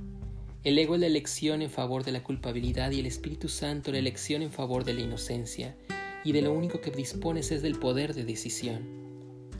El 0.63 0.77
ego 0.77 0.93
es 0.93 1.01
la 1.01 1.07
elección 1.07 1.63
en 1.63 1.71
favor 1.71 2.03
de 2.03 2.11
la 2.11 2.21
culpabilidad 2.21 2.91
y 2.91 2.99
el 2.99 3.07
Espíritu 3.07 3.49
Santo 3.49 3.91
la 3.91 3.97
elección 3.97 4.43
en 4.43 4.51
favor 4.51 4.83
de 4.83 4.93
la 4.93 5.01
inocencia, 5.01 5.75
y 6.23 6.31
de 6.31 6.43
lo 6.43 6.53
único 6.53 6.79
que 6.79 6.91
dispones 6.91 7.51
es 7.51 7.63
del 7.63 7.79
poder 7.79 8.13
de 8.13 8.23
decisión. 8.23 8.83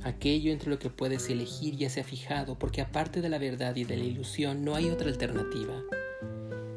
Aquello 0.04 0.52
entre 0.52 0.70
lo 0.70 0.78
que 0.78 0.92
puedes 0.92 1.28
elegir 1.32 1.78
ya 1.78 1.90
se 1.90 2.02
ha 2.02 2.04
fijado, 2.04 2.60
porque 2.60 2.82
aparte 2.82 3.22
de 3.22 3.30
la 3.30 3.40
verdad 3.40 3.76
y 3.76 3.86
de 3.86 3.98
la 3.98 4.04
ilusión 4.04 4.64
no 4.64 4.76
hay 4.76 4.92
otra 4.92 5.08
alternativa. 5.10 5.82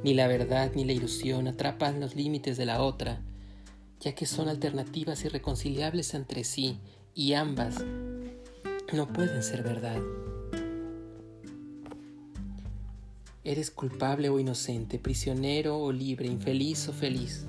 Ni 0.03 0.15
la 0.15 0.29
verdad 0.29 0.73
ni 0.75 0.87
la 0.87 0.93
ilusión 0.93 1.47
atrapan 1.47 2.01
los 2.01 2.17
límites 2.17 2.57
de 2.57 2.65
la 2.65 2.81
otra, 2.81 3.23
ya 4.01 4.15
que 4.15 4.27
son 4.27 4.49
alternativas 4.49 5.25
irreconciliables 5.25 6.15
entre 6.15 6.45
sí 6.45 6.79
y 7.15 7.35
ambas 7.35 7.85
no 8.93 9.13
pueden 9.13 9.43
ser 9.43 9.63
verdad. 9.63 10.01
Eres 13.45 13.71
culpable 13.71 14.29
o 14.29 14.39
inocente, 14.39 14.99
prisionero 14.99 15.79
o 15.79 15.93
libre, 15.93 16.27
infeliz 16.27 16.89
o 16.89 16.93
feliz. 16.93 17.47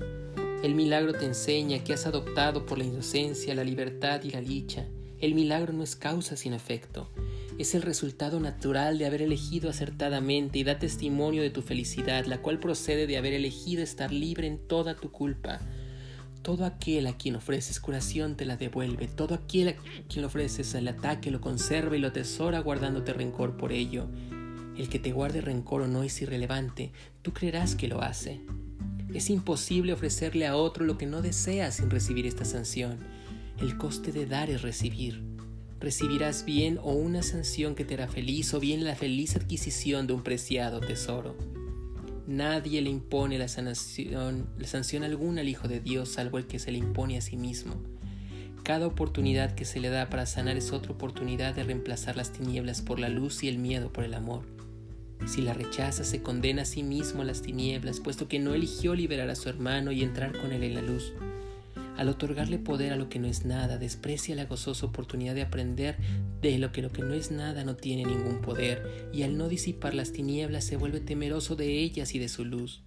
El 0.62 0.74
milagro 0.74 1.12
te 1.12 1.24
enseña 1.24 1.84
que 1.84 1.92
has 1.92 2.06
adoptado 2.06 2.66
por 2.66 2.78
la 2.78 2.84
inocencia 2.84 3.54
la 3.54 3.64
libertad 3.64 4.22
y 4.22 4.30
la 4.30 4.40
dicha. 4.40 4.86
El 5.20 5.34
milagro 5.34 5.72
no 5.72 5.82
es 5.82 5.96
causa 5.96 6.36
sin 6.36 6.54
efecto, 6.54 7.10
es 7.58 7.74
el 7.74 7.82
resultado 7.82 8.40
natural 8.40 8.96
de 8.96 9.04
haber 9.04 9.20
elegido 9.20 9.68
acertadamente 9.68 10.58
y 10.58 10.64
da 10.64 10.78
testimonio 10.78 11.42
de 11.42 11.50
tu 11.50 11.60
felicidad, 11.60 12.24
la 12.24 12.40
cual 12.40 12.58
procede 12.58 13.06
de 13.06 13.18
haber 13.18 13.34
elegido 13.34 13.82
estar 13.82 14.12
libre 14.12 14.46
en 14.46 14.58
toda 14.66 14.96
tu 14.96 15.12
culpa, 15.12 15.60
todo 16.42 16.64
aquel 16.64 17.06
a 17.06 17.16
quien 17.16 17.36
ofreces 17.36 17.80
curación 17.80 18.36
te 18.36 18.44
la 18.44 18.56
devuelve, 18.56 19.08
todo 19.08 19.34
aquel 19.34 19.68
a 19.68 19.74
quien 20.08 20.24
ofreces 20.24 20.74
el 20.74 20.88
ataque 20.88 21.30
lo 21.30 21.40
conserva 21.40 21.96
y 21.96 22.00
lo 22.00 22.08
atesora 22.08 22.60
guardándote 22.60 23.12
rencor 23.12 23.56
por 23.56 23.72
ello. 23.72 24.08
El 24.76 24.88
que 24.88 24.98
te 24.98 25.12
guarde 25.12 25.40
rencor 25.40 25.82
o 25.82 25.88
no 25.88 26.02
es 26.02 26.20
irrelevante, 26.22 26.92
tú 27.22 27.32
creerás 27.32 27.74
que 27.74 27.88
lo 27.88 28.02
hace. 28.02 28.40
Es 29.12 29.28
imposible 29.28 29.92
ofrecerle 29.92 30.46
a 30.46 30.56
otro 30.56 30.84
lo 30.84 30.96
que 30.96 31.06
no 31.06 31.20
desea 31.20 31.70
sin 31.72 31.90
recibir 31.90 32.26
esta 32.26 32.44
sanción. 32.44 32.98
El 33.58 33.76
coste 33.76 34.12
de 34.12 34.24
dar 34.26 34.48
es 34.50 34.62
recibir. 34.62 35.22
Recibirás 35.80 36.44
bien 36.44 36.78
o 36.82 36.92
una 36.92 37.22
sanción 37.22 37.74
que 37.74 37.84
te 37.84 37.94
hará 37.94 38.06
feliz 38.06 38.54
o 38.54 38.60
bien 38.60 38.84
la 38.84 38.94
feliz 38.94 39.36
adquisición 39.36 40.06
de 40.06 40.12
un 40.12 40.22
preciado 40.22 40.80
tesoro. 40.80 41.36
Nadie 42.30 42.80
le 42.80 42.90
impone 42.90 43.38
la 43.38 43.48
sanción, 43.48 44.46
la 44.56 44.68
sanción 44.68 45.02
alguna 45.02 45.40
al 45.40 45.48
Hijo 45.48 45.66
de 45.66 45.80
Dios 45.80 46.10
salvo 46.10 46.38
el 46.38 46.46
que 46.46 46.60
se 46.60 46.70
le 46.70 46.78
impone 46.78 47.18
a 47.18 47.20
sí 47.20 47.36
mismo. 47.36 47.74
Cada 48.62 48.86
oportunidad 48.86 49.56
que 49.56 49.64
se 49.64 49.80
le 49.80 49.88
da 49.88 50.08
para 50.10 50.26
sanar 50.26 50.56
es 50.56 50.70
otra 50.70 50.92
oportunidad 50.92 51.56
de 51.56 51.64
reemplazar 51.64 52.16
las 52.16 52.32
tinieblas 52.32 52.82
por 52.82 53.00
la 53.00 53.08
luz 53.08 53.42
y 53.42 53.48
el 53.48 53.58
miedo 53.58 53.92
por 53.92 54.04
el 54.04 54.14
amor. 54.14 54.44
Si 55.26 55.42
la 55.42 55.54
rechaza, 55.54 56.04
se 56.04 56.22
condena 56.22 56.62
a 56.62 56.66
sí 56.66 56.84
mismo 56.84 57.22
a 57.22 57.24
las 57.24 57.42
tinieblas, 57.42 57.98
puesto 57.98 58.28
que 58.28 58.38
no 58.38 58.54
eligió 58.54 58.94
liberar 58.94 59.28
a 59.28 59.34
su 59.34 59.48
hermano 59.48 59.90
y 59.90 60.04
entrar 60.04 60.30
con 60.40 60.52
él 60.52 60.62
en 60.62 60.74
la 60.74 60.82
luz. 60.82 61.12
Al 61.96 62.08
otorgarle 62.08 62.58
poder 62.58 62.92
a 62.92 62.96
lo 62.96 63.08
que 63.08 63.18
no 63.18 63.26
es 63.26 63.44
nada, 63.44 63.78
desprecia 63.78 64.34
la 64.34 64.46
gozosa 64.46 64.86
oportunidad 64.86 65.34
de 65.34 65.42
aprender 65.42 65.96
de 66.40 66.58
lo 66.58 66.72
que 66.72 66.82
lo 66.82 66.90
que 66.90 67.02
no 67.02 67.14
es 67.14 67.30
nada 67.30 67.64
no 67.64 67.76
tiene 67.76 68.04
ningún 68.04 68.40
poder, 68.40 69.10
y 69.12 69.22
al 69.22 69.36
no 69.36 69.48
disipar 69.48 69.94
las 69.94 70.12
tinieblas 70.12 70.64
se 70.64 70.76
vuelve 70.76 71.00
temeroso 71.00 71.56
de 71.56 71.78
ellas 71.78 72.14
y 72.14 72.18
de 72.18 72.28
su 72.28 72.44
luz. 72.44 72.82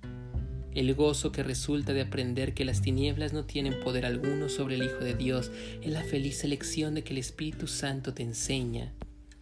El 0.73 0.95
gozo 0.95 1.31
que 1.31 1.43
resulta 1.43 1.93
de 1.93 2.01
aprender 2.01 2.55
que 2.55 2.65
las 2.65 2.81
tinieblas 2.81 3.31
no 3.31 3.45
tienen 3.45 3.79
poder 3.81 4.07
alguno 4.07 4.49
sobre 4.49 4.75
el 4.75 4.83
Hijo 4.83 5.03
de 5.03 5.13
Dios 5.13 5.51
es 5.83 5.91
la 5.91 6.03
feliz 6.03 6.43
elección 6.43 6.95
de 6.95 7.03
que 7.03 7.13
el 7.13 7.19
Espíritu 7.19 7.67
Santo 7.67 8.15
te 8.15 8.23
enseña 8.23 8.91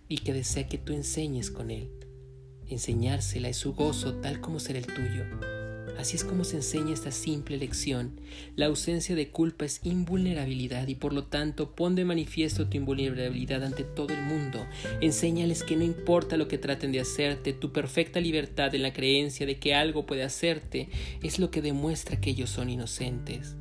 y 0.09 0.17
que 0.17 0.33
desea 0.33 0.67
que 0.67 0.77
tú 0.77 0.91
enseñes 0.91 1.49
con 1.49 1.71
Él. 1.71 1.89
Enseñársela 2.67 3.47
es 3.47 3.57
su 3.57 3.73
gozo 3.73 4.15
tal 4.15 4.41
como 4.41 4.59
será 4.59 4.79
el 4.79 4.87
tuyo. 4.87 5.60
Así 6.01 6.15
es 6.15 6.23
como 6.23 6.45
se 6.45 6.55
enseña 6.55 6.95
esta 6.95 7.11
simple 7.11 7.57
lección. 7.57 8.19
La 8.55 8.65
ausencia 8.65 9.13
de 9.13 9.29
culpa 9.29 9.65
es 9.65 9.81
invulnerabilidad 9.83 10.87
y 10.87 10.95
por 10.95 11.13
lo 11.13 11.25
tanto 11.25 11.75
pon 11.75 11.93
de 11.93 12.05
manifiesto 12.05 12.67
tu 12.67 12.77
invulnerabilidad 12.77 13.63
ante 13.63 13.83
todo 13.83 14.11
el 14.11 14.23
mundo. 14.23 14.65
Enséñales 14.99 15.61
que 15.61 15.75
no 15.75 15.83
importa 15.83 16.37
lo 16.37 16.47
que 16.47 16.57
traten 16.57 16.91
de 16.91 17.01
hacerte, 17.01 17.53
tu 17.53 17.71
perfecta 17.71 18.19
libertad 18.19 18.73
en 18.73 18.81
la 18.81 18.93
creencia 18.93 19.45
de 19.45 19.59
que 19.59 19.75
algo 19.75 20.07
puede 20.07 20.23
hacerte 20.23 20.89
es 21.21 21.37
lo 21.37 21.51
que 21.51 21.61
demuestra 21.61 22.19
que 22.19 22.31
ellos 22.31 22.49
son 22.49 22.71
inocentes. 22.71 23.55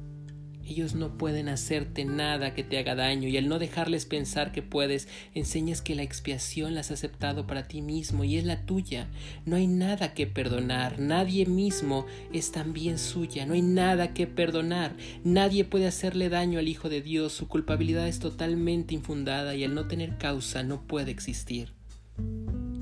Ellos 0.70 0.94
no 0.94 1.18
pueden 1.18 1.48
hacerte 1.48 2.04
nada 2.04 2.54
que 2.54 2.62
te 2.62 2.78
haga 2.78 2.94
daño 2.94 3.26
y 3.26 3.36
al 3.36 3.48
no 3.48 3.58
dejarles 3.58 4.06
pensar 4.06 4.52
que 4.52 4.62
puedes, 4.62 5.08
enseñas 5.34 5.82
que 5.82 5.96
la 5.96 6.04
expiación 6.04 6.74
la 6.74 6.82
has 6.82 6.92
aceptado 6.92 7.44
para 7.48 7.66
ti 7.66 7.82
mismo 7.82 8.22
y 8.22 8.36
es 8.36 8.44
la 8.44 8.64
tuya. 8.66 9.08
No 9.44 9.56
hay 9.56 9.66
nada 9.66 10.14
que 10.14 10.28
perdonar, 10.28 11.00
nadie 11.00 11.44
mismo 11.44 12.06
es 12.32 12.52
también 12.52 13.00
suya, 13.00 13.46
no 13.46 13.54
hay 13.54 13.62
nada 13.62 14.14
que 14.14 14.28
perdonar, 14.28 14.94
nadie 15.24 15.64
puede 15.64 15.88
hacerle 15.88 16.28
daño 16.28 16.60
al 16.60 16.68
Hijo 16.68 16.88
de 16.88 17.02
Dios, 17.02 17.32
su 17.32 17.48
culpabilidad 17.48 18.06
es 18.06 18.20
totalmente 18.20 18.94
infundada 18.94 19.56
y 19.56 19.64
al 19.64 19.74
no 19.74 19.88
tener 19.88 20.18
causa 20.18 20.62
no 20.62 20.86
puede 20.86 21.10
existir. 21.10 21.72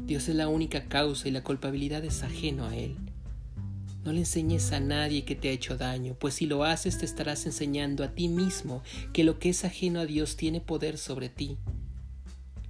Dios 0.04 0.28
es 0.28 0.34
la 0.34 0.48
única 0.48 0.84
causa 0.88 1.26
y 1.26 1.30
la 1.30 1.42
culpabilidad 1.42 2.04
es 2.04 2.22
ajeno 2.22 2.66
a 2.66 2.76
Él. 2.76 3.07
No 4.08 4.14
le 4.14 4.20
enseñes 4.20 4.72
a 4.72 4.80
nadie 4.80 5.26
que 5.26 5.34
te 5.34 5.50
ha 5.50 5.52
hecho 5.52 5.76
daño, 5.76 6.16
pues 6.18 6.32
si 6.32 6.46
lo 6.46 6.64
haces 6.64 6.96
te 6.96 7.04
estarás 7.04 7.44
enseñando 7.44 8.02
a 8.02 8.14
ti 8.14 8.28
mismo 8.28 8.82
que 9.12 9.22
lo 9.22 9.38
que 9.38 9.50
es 9.50 9.66
ajeno 9.66 10.00
a 10.00 10.06
Dios 10.06 10.34
tiene 10.36 10.62
poder 10.62 10.96
sobre 10.96 11.28
ti. 11.28 11.58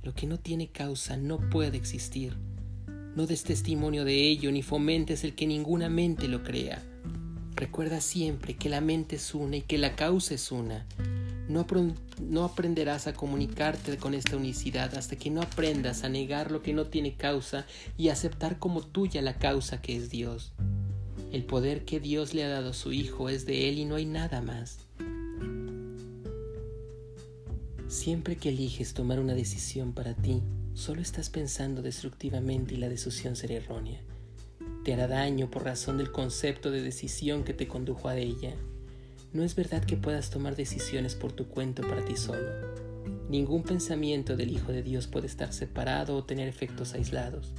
Lo 0.03 0.15
que 0.15 0.27
no 0.27 0.41
tiene 0.41 0.67
causa 0.67 1.17
no 1.17 1.39
puede 1.39 1.77
existir. 1.77 2.37
No 3.15 3.29
des 3.29 3.45
testimonio 3.45 4.05
de 4.05 4.15
ello 4.15 4.51
ni 4.51 4.65
fomentes 4.65 5.23
el 5.23 5.37
que 5.37 5.47
ninguna 5.47 5.89
mente 5.89 6.27
lo 6.27 6.43
crea. 6.43 6.83
Recuerda 7.55 8.01
siempre 8.01 8.57
que 8.57 8.69
la 8.69 8.81
mente 8.81 9.15
es 9.15 9.33
una 9.33 9.59
y 9.59 9.63
que 9.63 9.79
la 9.79 9.95
causa 9.95 10.35
es 10.35 10.51
una. 10.51 10.87
No, 11.49 12.45
aprenderás 12.45 13.07
a 13.07 13.13
comunicarte 13.13 13.97
con 13.97 14.15
esta 14.15 14.37
unicidad 14.37 14.93
hasta 14.97 15.15
que 15.15 15.31
no 15.31 15.41
aprendas 15.41 16.03
a 16.03 16.09
negar 16.09 16.51
lo 16.51 16.63
que 16.63 16.73
no 16.73 16.87
tiene 16.87 17.15
causa 17.15 17.65
y 17.97 18.09
aceptar 18.09 18.59
como 18.59 18.83
tuya 18.83 19.23
la 19.23 19.39
causa 19.39 19.81
que 19.81 19.97
es 19.97 20.11
Dios. 20.11 20.53
El 21.31 21.45
poder 21.45 21.85
que 21.85 22.01
Dios 22.01 22.33
le 22.33 22.43
ha 22.45 22.49
dado 22.49 22.71
a 22.71 22.75
su 22.75 22.91
Hijo 22.91 23.29
es 23.29 23.45
de 23.45 23.69
Él 23.69 23.79
y 23.79 23.85
no 23.85 23.97
hay 23.97 24.07
nada 24.07 24.41
más. 24.41 24.79
Siempre 27.87 28.37
que 28.37 28.49
eliges 28.49 28.95
tomar 28.95 29.21
una 29.21 29.35
decisión 29.35 29.93
para 29.93 30.15
ti, 30.15 30.43
solo 30.73 31.03
estás 31.03 31.29
pensando 31.29 31.83
destructivamente 31.83 32.75
y 32.75 32.77
la 32.79 32.89
decisión 32.89 33.37
será 33.37 33.55
errónea. 33.55 34.01
Te 34.85 34.95
hará 34.95 35.07
daño 35.07 35.51
por 35.51 35.65
razón 35.65 35.99
del 35.99 36.13
concepto 36.13 36.71
de 36.71 36.81
decisión 36.81 37.45
que 37.45 37.53
te 37.53 37.69
condujo 37.69 38.09
a 38.09 38.17
ella. 38.17 38.55
No 39.35 39.45
es 39.45 39.55
verdad 39.55 39.85
que 39.85 39.99
puedas 39.99 40.31
tomar 40.31 40.57
decisiones 40.57 41.15
por 41.15 41.33
tu 41.33 41.49
cuenta 41.49 41.83
para 41.83 42.03
ti 42.07 42.17
solo. 42.17 42.49
Ningún 43.29 43.65
pensamiento 43.65 44.35
del 44.35 44.51
Hijo 44.51 44.73
de 44.73 44.83
Dios 44.83 45.07
puede 45.07 45.27
estar 45.27 45.53
separado 45.53 46.17
o 46.17 46.25
tener 46.25 46.49
efectos 46.49 46.95
aislados. 46.95 47.53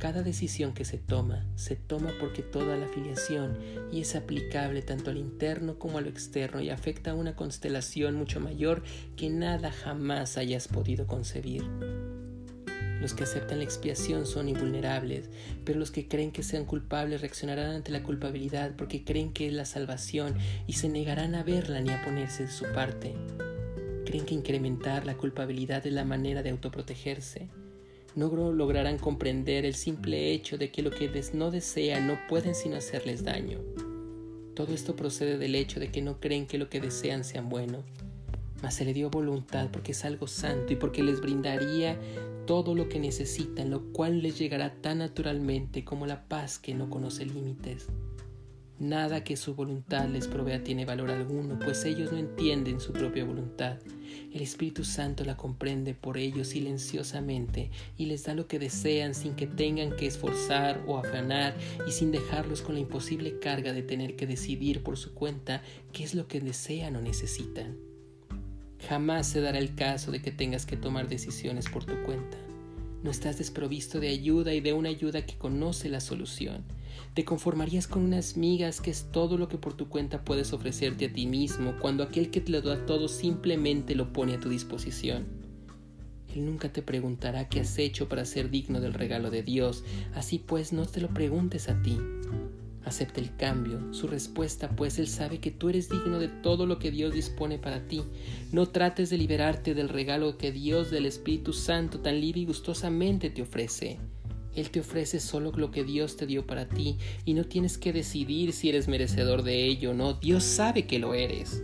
Cada 0.00 0.22
decisión 0.22 0.72
que 0.72 0.86
se 0.86 0.96
toma, 0.96 1.44
se 1.56 1.76
toma 1.76 2.10
porque 2.18 2.40
toda 2.40 2.74
la 2.78 2.88
filiación 2.88 3.58
y 3.92 4.00
es 4.00 4.16
aplicable 4.16 4.80
tanto 4.80 5.10
al 5.10 5.18
interno 5.18 5.78
como 5.78 5.98
a 5.98 6.00
lo 6.00 6.08
externo 6.08 6.62
y 6.62 6.70
afecta 6.70 7.10
a 7.10 7.14
una 7.14 7.36
constelación 7.36 8.14
mucho 8.14 8.40
mayor 8.40 8.82
que 9.18 9.28
nada 9.28 9.70
jamás 9.70 10.38
hayas 10.38 10.68
podido 10.68 11.06
concebir. 11.06 11.64
Los 12.98 13.12
que 13.12 13.24
aceptan 13.24 13.58
la 13.58 13.64
expiación 13.64 14.24
son 14.24 14.48
invulnerables, 14.48 15.28
pero 15.66 15.78
los 15.78 15.90
que 15.90 16.08
creen 16.08 16.32
que 16.32 16.44
sean 16.44 16.64
culpables 16.64 17.20
reaccionarán 17.20 17.72
ante 17.72 17.92
la 17.92 18.02
culpabilidad 18.02 18.76
porque 18.78 19.04
creen 19.04 19.34
que 19.34 19.48
es 19.48 19.52
la 19.52 19.66
salvación 19.66 20.34
y 20.66 20.72
se 20.72 20.88
negarán 20.88 21.34
a 21.34 21.42
verla 21.42 21.82
ni 21.82 21.90
a 21.90 22.02
ponerse 22.02 22.44
de 22.44 22.50
su 22.50 22.64
parte. 22.72 23.14
Creen 24.06 24.24
que 24.24 24.34
incrementar 24.34 25.04
la 25.04 25.18
culpabilidad 25.18 25.86
es 25.86 25.92
la 25.92 26.06
manera 26.06 26.42
de 26.42 26.48
autoprotegerse 26.48 27.50
no 28.16 28.52
lograrán 28.52 28.98
comprender 28.98 29.64
el 29.64 29.74
simple 29.74 30.32
hecho 30.32 30.58
de 30.58 30.70
que 30.70 30.82
lo 30.82 30.90
que 30.90 31.10
no 31.32 31.50
desean 31.50 32.06
no 32.06 32.18
pueden 32.28 32.54
sino 32.54 32.76
hacerles 32.76 33.24
daño. 33.24 33.58
Todo 34.54 34.74
esto 34.74 34.96
procede 34.96 35.38
del 35.38 35.54
hecho 35.54 35.80
de 35.80 35.90
que 35.90 36.02
no 36.02 36.20
creen 36.20 36.46
que 36.46 36.58
lo 36.58 36.68
que 36.68 36.80
desean 36.80 37.24
sea 37.24 37.42
bueno, 37.42 37.82
mas 38.62 38.74
se 38.74 38.84
le 38.84 38.92
dio 38.92 39.10
voluntad 39.10 39.68
porque 39.72 39.92
es 39.92 40.04
algo 40.04 40.26
santo 40.26 40.72
y 40.72 40.76
porque 40.76 41.02
les 41.02 41.20
brindaría 41.20 41.98
todo 42.46 42.74
lo 42.74 42.88
que 42.88 42.98
necesitan, 42.98 43.70
lo 43.70 43.92
cual 43.92 44.22
les 44.22 44.38
llegará 44.38 44.74
tan 44.74 44.98
naturalmente 44.98 45.84
como 45.84 46.06
la 46.06 46.28
paz 46.28 46.58
que 46.58 46.74
no 46.74 46.90
conoce 46.90 47.24
límites. 47.24 47.86
Nada 48.80 49.22
que 49.24 49.36
su 49.36 49.54
voluntad 49.54 50.08
les 50.08 50.26
provea 50.26 50.64
tiene 50.64 50.86
valor 50.86 51.10
alguno, 51.10 51.58
pues 51.58 51.84
ellos 51.84 52.12
no 52.12 52.16
entienden 52.16 52.80
su 52.80 52.94
propia 52.94 53.26
voluntad. 53.26 53.76
El 54.32 54.40
Espíritu 54.40 54.84
Santo 54.84 55.22
la 55.22 55.36
comprende 55.36 55.92
por 55.92 56.16
ellos 56.16 56.48
silenciosamente 56.48 57.70
y 57.98 58.06
les 58.06 58.24
da 58.24 58.34
lo 58.34 58.48
que 58.48 58.58
desean 58.58 59.14
sin 59.14 59.34
que 59.34 59.46
tengan 59.46 59.94
que 59.94 60.06
esforzar 60.06 60.82
o 60.86 60.96
afanar 60.96 61.54
y 61.86 61.92
sin 61.92 62.10
dejarlos 62.10 62.62
con 62.62 62.74
la 62.74 62.80
imposible 62.80 63.38
carga 63.38 63.74
de 63.74 63.82
tener 63.82 64.16
que 64.16 64.26
decidir 64.26 64.82
por 64.82 64.96
su 64.96 65.12
cuenta 65.12 65.62
qué 65.92 66.02
es 66.02 66.14
lo 66.14 66.26
que 66.26 66.40
desean 66.40 66.96
o 66.96 67.02
necesitan. 67.02 67.76
Jamás 68.88 69.26
se 69.26 69.42
dará 69.42 69.58
el 69.58 69.74
caso 69.74 70.10
de 70.10 70.22
que 70.22 70.32
tengas 70.32 70.64
que 70.64 70.78
tomar 70.78 71.06
decisiones 71.06 71.68
por 71.68 71.84
tu 71.84 72.02
cuenta. 72.04 72.38
No 73.02 73.10
estás 73.10 73.36
desprovisto 73.36 74.00
de 74.00 74.08
ayuda 74.08 74.54
y 74.54 74.62
de 74.62 74.72
una 74.72 74.88
ayuda 74.88 75.26
que 75.26 75.36
conoce 75.36 75.90
la 75.90 76.00
solución 76.00 76.64
te 77.14 77.24
conformarías 77.24 77.86
con 77.86 78.02
unas 78.02 78.36
migas 78.36 78.80
que 78.80 78.90
es 78.90 79.08
todo 79.10 79.36
lo 79.36 79.48
que 79.48 79.58
por 79.58 79.74
tu 79.74 79.88
cuenta 79.88 80.24
puedes 80.24 80.52
ofrecerte 80.52 81.06
a 81.06 81.12
ti 81.12 81.26
mismo 81.26 81.74
cuando 81.80 82.02
aquel 82.02 82.30
que 82.30 82.40
te 82.40 82.52
lo 82.52 82.60
da 82.62 82.86
todo 82.86 83.08
simplemente 83.08 83.94
lo 83.94 84.12
pone 84.12 84.34
a 84.34 84.40
tu 84.40 84.48
disposición. 84.48 85.26
Él 86.34 86.44
nunca 86.44 86.72
te 86.72 86.82
preguntará 86.82 87.48
qué 87.48 87.60
has 87.60 87.78
hecho 87.78 88.08
para 88.08 88.24
ser 88.24 88.50
digno 88.50 88.80
del 88.80 88.94
regalo 88.94 89.30
de 89.30 89.42
Dios, 89.42 89.84
así 90.14 90.38
pues 90.38 90.72
no 90.72 90.86
te 90.86 91.00
lo 91.00 91.08
preguntes 91.08 91.68
a 91.68 91.82
ti. 91.82 91.98
Acepta 92.84 93.20
el 93.20 93.36
cambio, 93.36 93.92
su 93.92 94.06
respuesta, 94.06 94.70
pues 94.70 94.98
Él 94.98 95.06
sabe 95.06 95.38
que 95.38 95.50
tú 95.50 95.68
eres 95.68 95.90
digno 95.90 96.18
de 96.18 96.28
todo 96.28 96.66
lo 96.66 96.78
que 96.78 96.90
Dios 96.90 97.12
dispone 97.12 97.58
para 97.58 97.86
ti. 97.86 98.02
No 98.52 98.66
trates 98.66 99.10
de 99.10 99.18
liberarte 99.18 99.74
del 99.74 99.88
regalo 99.88 100.38
que 100.38 100.50
Dios 100.50 100.90
del 100.90 101.06
Espíritu 101.06 101.52
Santo 101.52 102.00
tan 102.00 102.20
libre 102.20 102.40
y 102.40 102.46
gustosamente 102.46 103.28
te 103.28 103.42
ofrece. 103.42 103.98
Él 104.54 104.70
te 104.70 104.80
ofrece 104.80 105.20
solo 105.20 105.52
lo 105.52 105.70
que 105.70 105.84
Dios 105.84 106.16
te 106.16 106.26
dio 106.26 106.46
para 106.46 106.68
ti 106.68 106.98
y 107.24 107.34
no 107.34 107.44
tienes 107.44 107.78
que 107.78 107.92
decidir 107.92 108.52
si 108.52 108.68
eres 108.68 108.88
merecedor 108.88 109.42
de 109.42 109.66
ello 109.66 109.90
o 109.90 109.94
no. 109.94 110.14
Dios 110.14 110.44
sabe 110.44 110.86
que 110.86 110.98
lo 110.98 111.14
eres. 111.14 111.62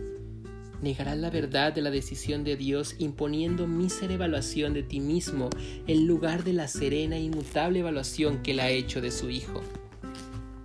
Negarás 0.81 1.17
la 1.17 1.31
verdad 1.31 1.73
de 1.73 1.81
la 1.81 1.89
decisión 1.89 2.43
de 2.43 2.55
Dios 2.55 2.95
imponiendo 2.99 3.67
mísera 3.67 4.13
evaluación 4.13 4.73
de 4.73 4.83
ti 4.83 4.99
mismo 4.99 5.49
en 5.87 6.05
lugar 6.05 6.43
de 6.43 6.53
la 6.53 6.67
serena 6.67 7.17
e 7.17 7.21
inmutable 7.21 7.79
evaluación 7.79 8.43
que 8.43 8.51
Él 8.51 8.59
ha 8.59 8.69
hecho 8.69 9.01
de 9.01 9.11
su 9.11 9.29
Hijo. 9.29 9.63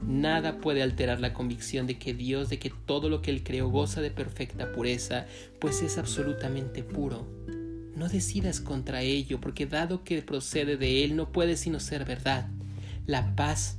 Nada 0.06 0.58
puede 0.58 0.82
alterar 0.82 1.20
la 1.20 1.32
convicción 1.32 1.86
de 1.86 1.98
que 1.98 2.12
Dios, 2.12 2.50
de 2.50 2.58
que 2.58 2.70
todo 2.70 3.08
lo 3.08 3.22
que 3.22 3.30
Él 3.30 3.42
creó 3.42 3.70
goza 3.70 4.00
de 4.00 4.10
perfecta 4.10 4.72
pureza, 4.72 5.26
pues 5.60 5.80
es 5.80 5.96
absolutamente 5.96 6.82
puro. 6.82 7.26
No 8.02 8.08
decidas 8.08 8.60
contra 8.60 9.02
ello, 9.02 9.40
porque 9.40 9.64
dado 9.64 10.02
que 10.02 10.22
procede 10.22 10.76
de 10.76 11.04
él 11.04 11.14
no 11.14 11.30
puede 11.30 11.56
sino 11.56 11.78
ser 11.78 12.04
verdad. 12.04 12.48
La 13.06 13.36
paz 13.36 13.76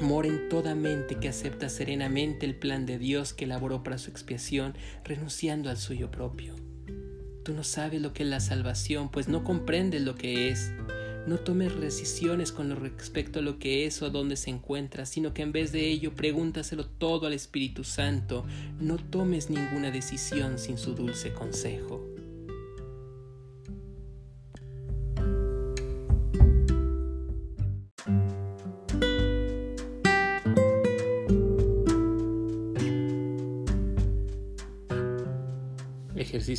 mora 0.00 0.28
en 0.28 0.48
toda 0.48 0.76
mente 0.76 1.16
que 1.16 1.26
acepta 1.26 1.68
serenamente 1.68 2.46
el 2.46 2.54
plan 2.54 2.86
de 2.86 2.98
Dios 2.98 3.32
que 3.32 3.46
elaboró 3.46 3.82
para 3.82 3.98
su 3.98 4.10
expiación, 4.12 4.74
renunciando 5.02 5.70
al 5.70 5.76
suyo 5.76 6.08
propio. 6.08 6.54
Tú 7.42 7.52
no 7.52 7.64
sabes 7.64 8.00
lo 8.00 8.12
que 8.12 8.22
es 8.22 8.28
la 8.28 8.38
salvación, 8.38 9.10
pues 9.10 9.26
no 9.26 9.42
comprendes 9.42 10.02
lo 10.02 10.14
que 10.14 10.50
es. 10.50 10.70
No 11.26 11.38
tomes 11.38 11.80
decisiones 11.80 12.52
con 12.52 12.70
respecto 12.76 13.40
a 13.40 13.42
lo 13.42 13.58
que 13.58 13.86
es 13.86 14.00
o 14.02 14.06
a 14.06 14.10
dónde 14.10 14.36
se 14.36 14.50
encuentra, 14.50 15.04
sino 15.04 15.34
que 15.34 15.42
en 15.42 15.50
vez 15.50 15.72
de 15.72 15.88
ello 15.88 16.14
pregúntaselo 16.14 16.86
todo 16.86 17.26
al 17.26 17.32
Espíritu 17.32 17.82
Santo. 17.82 18.46
No 18.78 18.98
tomes 18.98 19.50
ninguna 19.50 19.90
decisión 19.90 20.60
sin 20.60 20.78
su 20.78 20.94
dulce 20.94 21.32
consejo. 21.32 22.07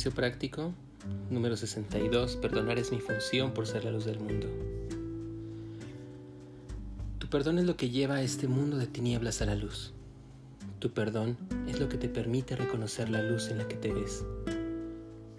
Práctico 0.08 0.72
número 1.28 1.56
62. 1.56 2.36
Perdonar 2.36 2.78
es 2.78 2.90
mi 2.90 3.00
función 3.00 3.52
por 3.52 3.66
ser 3.66 3.84
la 3.84 3.90
luz 3.90 4.06
del 4.06 4.18
mundo. 4.18 4.48
Tu 7.18 7.28
perdón 7.28 7.58
es 7.58 7.66
lo 7.66 7.76
que 7.76 7.90
lleva 7.90 8.16
a 8.16 8.22
este 8.22 8.48
mundo 8.48 8.78
de 8.78 8.86
tinieblas 8.86 9.42
a 9.42 9.46
la 9.46 9.54
luz. 9.54 9.92
Tu 10.78 10.90
perdón 10.90 11.36
es 11.68 11.78
lo 11.78 11.90
que 11.90 11.98
te 11.98 12.08
permite 12.08 12.56
reconocer 12.56 13.10
la 13.10 13.22
luz 13.22 13.48
en 13.48 13.58
la 13.58 13.68
que 13.68 13.76
te 13.76 13.92
ves. 13.92 14.24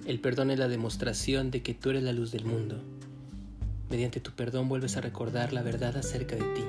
El 0.06 0.20
perdón 0.20 0.52
es 0.52 0.60
la 0.60 0.68
demostración 0.68 1.50
de 1.50 1.64
que 1.64 1.74
tú 1.74 1.90
eres 1.90 2.04
la 2.04 2.14
luz 2.14 2.32
del 2.32 2.46
mundo. 2.46 2.80
Mediante 3.90 4.20
tu 4.20 4.32
perdón 4.32 4.70
vuelves 4.70 4.96
a 4.96 5.02
recordar 5.02 5.54
la 5.54 5.64
verdad 5.64 5.98
acerca 5.98 6.36
de 6.36 6.54
ti. 6.54 6.64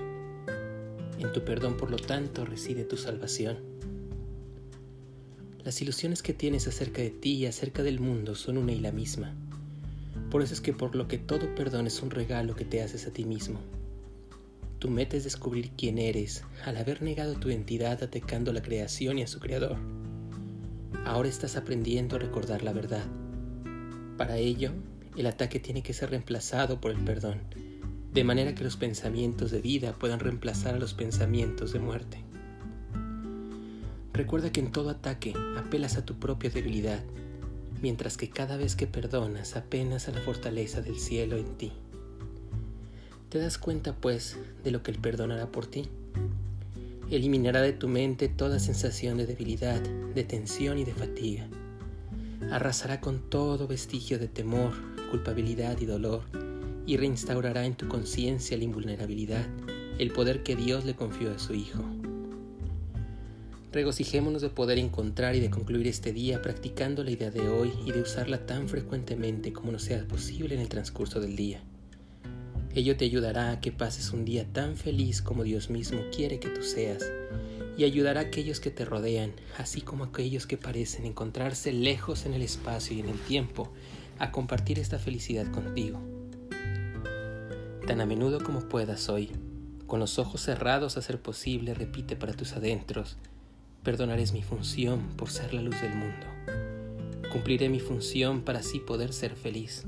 En 1.18 1.32
tu 1.32 1.44
perdón, 1.44 1.76
por 1.76 1.90
lo 1.90 1.98
tanto, 1.98 2.46
reside 2.46 2.84
tu 2.84 2.96
salvación. 2.96 3.71
Las 5.64 5.80
ilusiones 5.80 6.22
que 6.22 6.32
tienes 6.32 6.66
acerca 6.66 7.02
de 7.02 7.10
ti 7.10 7.34
y 7.34 7.46
acerca 7.46 7.84
del 7.84 8.00
mundo 8.00 8.34
son 8.34 8.58
una 8.58 8.72
y 8.72 8.80
la 8.80 8.90
misma. 8.90 9.32
Por 10.28 10.42
eso 10.42 10.54
es 10.54 10.60
que 10.60 10.72
por 10.72 10.96
lo 10.96 11.06
que 11.06 11.18
todo 11.18 11.54
perdón 11.54 11.86
es 11.86 12.02
un 12.02 12.10
regalo 12.10 12.56
que 12.56 12.64
te 12.64 12.82
haces 12.82 13.06
a 13.06 13.12
ti 13.12 13.24
mismo. 13.24 13.60
Tu 14.80 14.90
meta 14.90 15.16
es 15.16 15.22
descubrir 15.22 15.70
quién 15.76 15.98
eres 15.98 16.42
al 16.64 16.78
haber 16.78 17.00
negado 17.02 17.34
tu 17.34 17.48
identidad 17.48 18.02
atacando 18.02 18.52
la 18.52 18.62
creación 18.62 19.20
y 19.20 19.22
a 19.22 19.28
su 19.28 19.38
creador. 19.38 19.76
Ahora 21.04 21.28
estás 21.28 21.54
aprendiendo 21.54 22.16
a 22.16 22.18
recordar 22.18 22.64
la 22.64 22.72
verdad. 22.72 23.04
Para 24.16 24.38
ello, 24.38 24.72
el 25.16 25.28
ataque 25.28 25.60
tiene 25.60 25.84
que 25.84 25.92
ser 25.92 26.10
reemplazado 26.10 26.80
por 26.80 26.90
el 26.90 27.04
perdón, 27.04 27.38
de 28.12 28.24
manera 28.24 28.56
que 28.56 28.64
los 28.64 28.76
pensamientos 28.76 29.52
de 29.52 29.60
vida 29.60 29.92
puedan 29.92 30.18
reemplazar 30.18 30.74
a 30.74 30.78
los 30.78 30.92
pensamientos 30.92 31.72
de 31.72 31.78
muerte. 31.78 32.21
Recuerda 34.12 34.52
que 34.52 34.60
en 34.60 34.72
todo 34.72 34.90
ataque 34.90 35.32
apelas 35.56 35.96
a 35.96 36.04
tu 36.04 36.18
propia 36.18 36.50
debilidad, 36.50 37.02
mientras 37.80 38.16
que 38.18 38.28
cada 38.28 38.58
vez 38.58 38.76
que 38.76 38.86
perdonas 38.86 39.56
apenas 39.56 40.06
a 40.08 40.12
la 40.12 40.20
fortaleza 40.20 40.82
del 40.82 40.98
cielo 40.98 41.36
en 41.36 41.56
ti. 41.56 41.72
¿Te 43.30 43.38
das 43.38 43.56
cuenta, 43.56 43.96
pues, 43.96 44.36
de 44.62 44.70
lo 44.70 44.82
que 44.82 44.90
Él 44.90 44.98
perdonará 44.98 45.50
por 45.50 45.66
ti? 45.66 45.88
Eliminará 47.10 47.62
de 47.62 47.72
tu 47.72 47.88
mente 47.88 48.28
toda 48.28 48.58
sensación 48.58 49.16
de 49.16 49.26
debilidad, 49.26 49.80
de 49.80 50.24
tensión 50.24 50.78
y 50.78 50.84
de 50.84 50.92
fatiga. 50.92 51.48
Arrasará 52.50 53.00
con 53.00 53.30
todo 53.30 53.66
vestigio 53.66 54.18
de 54.18 54.28
temor, 54.28 54.72
culpabilidad 55.10 55.80
y 55.80 55.86
dolor, 55.86 56.22
y 56.84 56.98
reinstaurará 56.98 57.64
en 57.64 57.76
tu 57.76 57.88
conciencia 57.88 58.58
la 58.58 58.64
invulnerabilidad, 58.64 59.46
el 59.98 60.10
poder 60.10 60.42
que 60.42 60.54
Dios 60.54 60.84
le 60.84 60.94
confió 60.94 61.32
a 61.32 61.38
su 61.38 61.54
Hijo. 61.54 61.82
Regocijémonos 63.72 64.42
de 64.42 64.50
poder 64.50 64.78
encontrar 64.78 65.34
y 65.34 65.40
de 65.40 65.48
concluir 65.48 65.86
este 65.86 66.12
día 66.12 66.42
practicando 66.42 67.02
la 67.02 67.10
idea 67.10 67.30
de 67.30 67.48
hoy 67.48 67.72
y 67.86 67.92
de 67.92 68.02
usarla 68.02 68.44
tan 68.44 68.68
frecuentemente 68.68 69.54
como 69.54 69.72
nos 69.72 69.84
sea 69.84 70.06
posible 70.06 70.54
en 70.54 70.60
el 70.60 70.68
transcurso 70.68 71.20
del 71.20 71.36
día. 71.36 71.62
Ello 72.74 72.98
te 72.98 73.06
ayudará 73.06 73.50
a 73.50 73.60
que 73.60 73.72
pases 73.72 74.12
un 74.12 74.26
día 74.26 74.46
tan 74.52 74.76
feliz 74.76 75.22
como 75.22 75.42
Dios 75.42 75.70
mismo 75.70 76.02
quiere 76.14 76.38
que 76.38 76.50
tú 76.50 76.62
seas 76.62 77.02
y 77.78 77.84
ayudará 77.84 78.20
a 78.20 78.24
aquellos 78.24 78.60
que 78.60 78.70
te 78.70 78.84
rodean, 78.84 79.32
así 79.56 79.80
como 79.80 80.04
a 80.04 80.08
aquellos 80.08 80.46
que 80.46 80.58
parecen 80.58 81.06
encontrarse 81.06 81.72
lejos 81.72 82.26
en 82.26 82.34
el 82.34 82.42
espacio 82.42 82.94
y 82.94 83.00
en 83.00 83.08
el 83.08 83.18
tiempo, 83.18 83.72
a 84.18 84.32
compartir 84.32 84.78
esta 84.78 84.98
felicidad 84.98 85.50
contigo. 85.50 85.98
Tan 87.86 88.02
a 88.02 88.06
menudo 88.06 88.44
como 88.44 88.68
puedas 88.68 89.08
hoy, 89.08 89.30
con 89.86 89.98
los 89.98 90.18
ojos 90.18 90.42
cerrados 90.42 90.98
a 90.98 91.02
ser 91.02 91.20
posible, 91.20 91.72
repite 91.72 92.16
para 92.16 92.34
tus 92.34 92.52
adentros, 92.52 93.16
Perdonaré 93.82 94.24
mi 94.32 94.42
función 94.42 95.08
por 95.16 95.28
ser 95.28 95.52
la 95.52 95.60
luz 95.60 95.80
del 95.80 95.92
mundo. 95.92 96.26
Cumpliré 97.32 97.68
mi 97.68 97.80
función 97.80 98.42
para 98.42 98.60
así 98.60 98.78
poder 98.78 99.12
ser 99.12 99.34
feliz. 99.34 99.82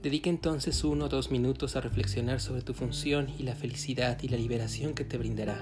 Dedica 0.00 0.30
entonces 0.30 0.84
uno 0.84 1.06
o 1.06 1.08
dos 1.08 1.32
minutos 1.32 1.74
a 1.74 1.80
reflexionar 1.80 2.40
sobre 2.40 2.62
tu 2.62 2.72
función 2.72 3.28
y 3.36 3.42
la 3.42 3.56
felicidad 3.56 4.16
y 4.22 4.28
la 4.28 4.36
liberación 4.36 4.94
que 4.94 5.04
te 5.04 5.18
brindará. 5.18 5.58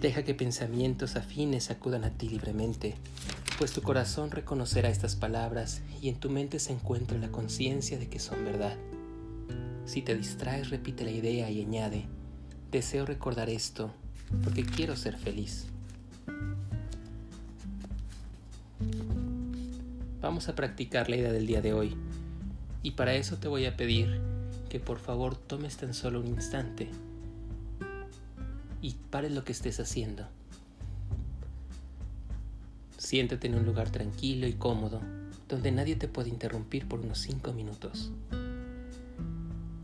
Deja 0.00 0.22
que 0.22 0.34
pensamientos 0.34 1.16
afines 1.16 1.70
acudan 1.70 2.04
a 2.04 2.16
ti 2.16 2.30
libremente, 2.30 2.94
pues 3.58 3.72
tu 3.72 3.82
corazón 3.82 4.30
reconocerá 4.30 4.88
estas 4.88 5.16
palabras 5.16 5.82
y 6.00 6.08
en 6.08 6.14
tu 6.14 6.30
mente 6.30 6.58
se 6.60 6.72
encuentra 6.72 7.18
la 7.18 7.30
conciencia 7.30 7.98
de 7.98 8.08
que 8.08 8.20
son 8.20 8.42
verdad. 8.42 8.78
Si 9.84 10.00
te 10.00 10.16
distraes, 10.16 10.70
repite 10.70 11.04
la 11.04 11.10
idea 11.10 11.50
y 11.50 11.60
añade, 11.60 12.06
deseo 12.70 13.04
recordar 13.04 13.50
esto 13.50 13.92
porque 14.42 14.64
quiero 14.64 14.96
ser 14.96 15.16
feliz. 15.16 15.66
Vamos 20.20 20.48
a 20.48 20.54
practicar 20.54 21.08
la 21.08 21.16
idea 21.16 21.32
del 21.32 21.46
día 21.46 21.62
de 21.62 21.72
hoy 21.72 21.96
y 22.82 22.92
para 22.92 23.14
eso 23.14 23.38
te 23.38 23.48
voy 23.48 23.66
a 23.66 23.76
pedir 23.76 24.20
que 24.68 24.80
por 24.80 24.98
favor 24.98 25.36
tomes 25.36 25.76
tan 25.76 25.94
solo 25.94 26.20
un 26.20 26.28
instante 26.28 26.88
y 28.82 28.94
pares 29.10 29.32
lo 29.32 29.44
que 29.44 29.52
estés 29.52 29.80
haciendo. 29.80 30.26
Siéntate 32.98 33.48
en 33.48 33.56
un 33.56 33.64
lugar 33.64 33.90
tranquilo 33.90 34.46
y 34.46 34.52
cómodo 34.52 35.00
donde 35.48 35.72
nadie 35.72 35.96
te 35.96 36.06
puede 36.06 36.28
interrumpir 36.28 36.86
por 36.86 37.00
unos 37.00 37.18
5 37.18 37.52
minutos. 37.52 38.12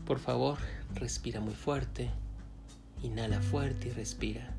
Por 0.05 0.19
favor, 0.19 0.57
respira 0.95 1.41
muy 1.41 1.53
fuerte 1.53 2.09
Inhala 3.03 3.41
fuerte 3.41 3.89
y 3.89 3.91
respira. 3.91 4.55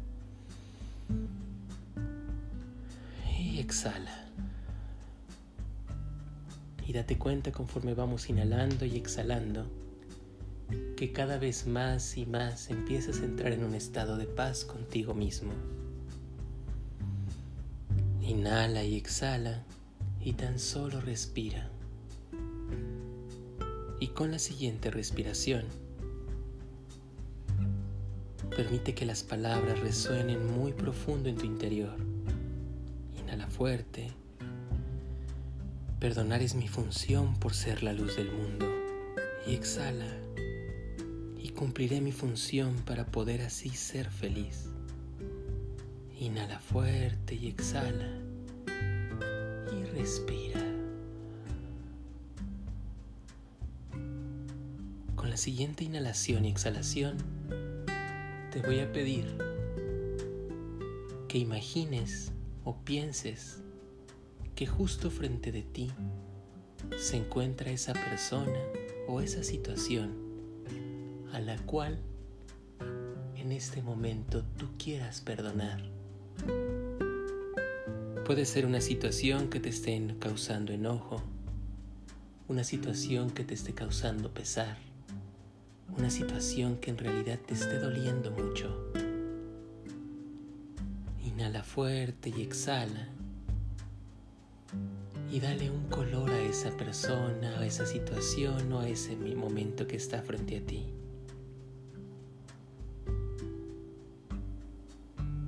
Y 3.38 3.58
exhala. 3.58 4.26
Y 6.86 6.92
date 6.92 7.18
cuenta 7.18 7.52
conforme 7.52 7.94
vamos 7.94 8.30
inhalando 8.30 8.84
y 8.84 8.96
exhalando 8.96 9.66
que 10.96 11.12
cada 11.12 11.38
vez 11.38 11.66
más 11.66 12.16
y 12.16 12.26
más 12.26 12.70
empiezas 12.70 13.20
a 13.20 13.24
entrar 13.24 13.52
en 13.52 13.64
un 13.64 13.74
estado 13.74 14.16
de 14.16 14.26
paz 14.26 14.64
contigo 14.64 15.14
mismo. 15.14 15.52
Inhala 18.20 18.84
y 18.84 18.96
exhala 18.96 19.62
y 20.20 20.32
tan 20.32 20.58
solo 20.58 21.00
respira. 21.00 21.70
Y 24.00 24.08
con 24.08 24.30
la 24.30 24.38
siguiente 24.38 24.90
respiración, 24.90 25.64
Permite 28.58 28.92
que 28.92 29.06
las 29.06 29.22
palabras 29.22 29.78
resuenen 29.78 30.44
muy 30.58 30.72
profundo 30.72 31.28
en 31.28 31.36
tu 31.36 31.46
interior. 31.46 31.94
Inhala 33.16 33.46
fuerte. 33.46 34.10
Perdonar 36.00 36.42
es 36.42 36.56
mi 36.56 36.66
función 36.66 37.38
por 37.38 37.54
ser 37.54 37.84
la 37.84 37.92
luz 37.92 38.16
del 38.16 38.32
mundo. 38.32 38.66
Y 39.46 39.54
exhala. 39.54 40.08
Y 41.40 41.50
cumpliré 41.50 42.00
mi 42.00 42.10
función 42.10 42.74
para 42.84 43.06
poder 43.06 43.42
así 43.42 43.68
ser 43.68 44.10
feliz. 44.10 44.68
Inhala 46.18 46.58
fuerte 46.58 47.36
y 47.36 47.46
exhala. 47.46 48.10
Y 49.72 49.84
respira. 49.96 50.64
Con 55.14 55.30
la 55.30 55.36
siguiente 55.36 55.84
inhalación 55.84 56.44
y 56.44 56.48
exhalación, 56.48 57.37
te 58.50 58.62
voy 58.62 58.80
a 58.80 58.90
pedir 58.90 59.26
que 61.28 61.36
imagines 61.36 62.32
o 62.64 62.78
pienses 62.82 63.62
que 64.54 64.66
justo 64.66 65.10
frente 65.10 65.52
de 65.52 65.62
ti 65.62 65.92
se 66.96 67.18
encuentra 67.18 67.70
esa 67.70 67.92
persona 67.92 68.58
o 69.06 69.20
esa 69.20 69.42
situación 69.42 70.14
a 71.32 71.40
la 71.40 71.58
cual 71.58 71.98
en 73.36 73.52
este 73.52 73.82
momento 73.82 74.44
tú 74.56 74.68
quieras 74.78 75.20
perdonar. 75.20 75.82
Puede 78.24 78.46
ser 78.46 78.64
una 78.64 78.80
situación 78.80 79.50
que 79.50 79.60
te 79.60 79.68
esté 79.68 80.02
causando 80.18 80.72
enojo, 80.72 81.22
una 82.48 82.64
situación 82.64 83.30
que 83.30 83.44
te 83.44 83.54
esté 83.54 83.74
causando 83.74 84.32
pesar, 84.32 84.78
una 85.98 86.10
situación 86.10 86.76
que 86.76 86.90
en 86.90 86.98
realidad 86.98 87.40
te 87.44 87.54
esté 87.54 87.80
doliendo 87.80 88.30
mucho. 88.30 88.92
Inhala 91.24 91.64
fuerte 91.64 92.32
y 92.36 92.42
exhala. 92.42 93.08
Y 95.30 95.40
dale 95.40 95.70
un 95.70 95.88
color 95.88 96.30
a 96.30 96.40
esa 96.40 96.70
persona, 96.76 97.58
a 97.58 97.66
esa 97.66 97.84
situación 97.84 98.72
o 98.72 98.80
a 98.80 98.88
ese 98.88 99.16
momento 99.16 99.88
que 99.88 99.96
está 99.96 100.22
frente 100.22 100.58
a 100.58 100.60
ti. 100.60 100.86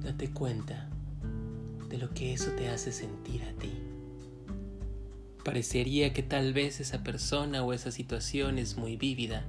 Date 0.02 0.30
cuenta 0.32 0.88
de 1.88 1.96
lo 1.96 2.12
que 2.12 2.32
eso 2.32 2.50
te 2.52 2.68
hace 2.68 2.90
sentir 2.90 3.44
a 3.44 3.52
ti. 3.52 3.72
Parecería 5.44 6.12
que 6.12 6.24
tal 6.24 6.52
vez 6.52 6.80
esa 6.80 7.04
persona 7.04 7.62
o 7.62 7.72
esa 7.72 7.92
situación 7.92 8.58
es 8.58 8.76
muy 8.76 8.96
vívida 8.96 9.46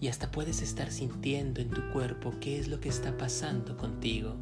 y 0.00 0.08
hasta 0.08 0.30
puedes 0.30 0.62
estar 0.62 0.90
sintiendo 0.90 1.60
en 1.60 1.70
tu 1.70 1.82
cuerpo 1.92 2.34
qué 2.40 2.58
es 2.58 2.68
lo 2.68 2.80
que 2.80 2.88
está 2.88 3.16
pasando 3.16 3.76
contigo. 3.76 4.34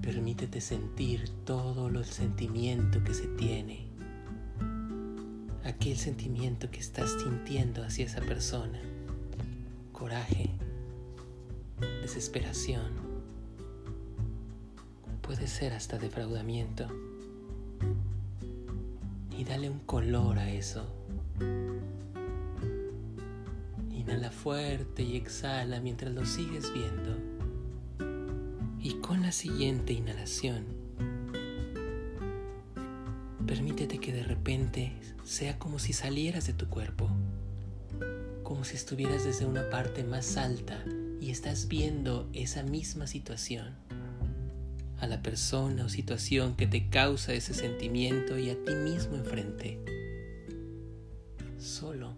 Permítete 0.00 0.62
sentir 0.62 1.28
todo 1.44 1.88
el 1.88 2.04
sentimiento 2.06 3.04
que 3.04 3.12
se 3.12 3.26
tiene, 3.26 3.86
aquel 5.64 5.98
sentimiento 5.98 6.70
que 6.70 6.80
estás 6.80 7.10
sintiendo 7.22 7.84
hacia 7.84 8.06
esa 8.06 8.22
persona, 8.22 8.80
coraje, 9.92 10.50
desesperación, 12.00 12.92
puede 15.20 15.46
ser 15.46 15.74
hasta 15.74 15.98
defraudamiento 15.98 16.88
dale 19.48 19.70
un 19.70 19.78
color 19.80 20.38
a 20.38 20.50
eso. 20.50 20.86
Inhala 23.90 24.30
fuerte 24.30 25.02
y 25.02 25.16
exhala 25.16 25.80
mientras 25.80 26.12
lo 26.12 26.26
sigues 26.26 26.72
viendo. 26.72 27.16
Y 28.80 28.94
con 29.00 29.22
la 29.22 29.32
siguiente 29.32 29.94
inhalación, 29.94 30.66
permítete 33.46 33.98
que 33.98 34.12
de 34.12 34.22
repente 34.22 34.92
sea 35.24 35.58
como 35.58 35.78
si 35.78 35.94
salieras 35.94 36.46
de 36.46 36.52
tu 36.52 36.68
cuerpo, 36.68 37.08
como 38.42 38.64
si 38.64 38.76
estuvieras 38.76 39.24
desde 39.24 39.46
una 39.46 39.68
parte 39.70 40.04
más 40.04 40.36
alta 40.36 40.84
y 41.20 41.30
estás 41.30 41.68
viendo 41.68 42.28
esa 42.34 42.62
misma 42.62 43.06
situación 43.06 43.87
a 45.00 45.06
la 45.06 45.22
persona 45.22 45.84
o 45.84 45.88
situación 45.88 46.56
que 46.56 46.66
te 46.66 46.88
causa 46.88 47.32
ese 47.32 47.54
sentimiento 47.54 48.38
y 48.38 48.50
a 48.50 48.64
ti 48.64 48.74
mismo 48.74 49.16
enfrente. 49.16 49.78
Solo 51.58 52.16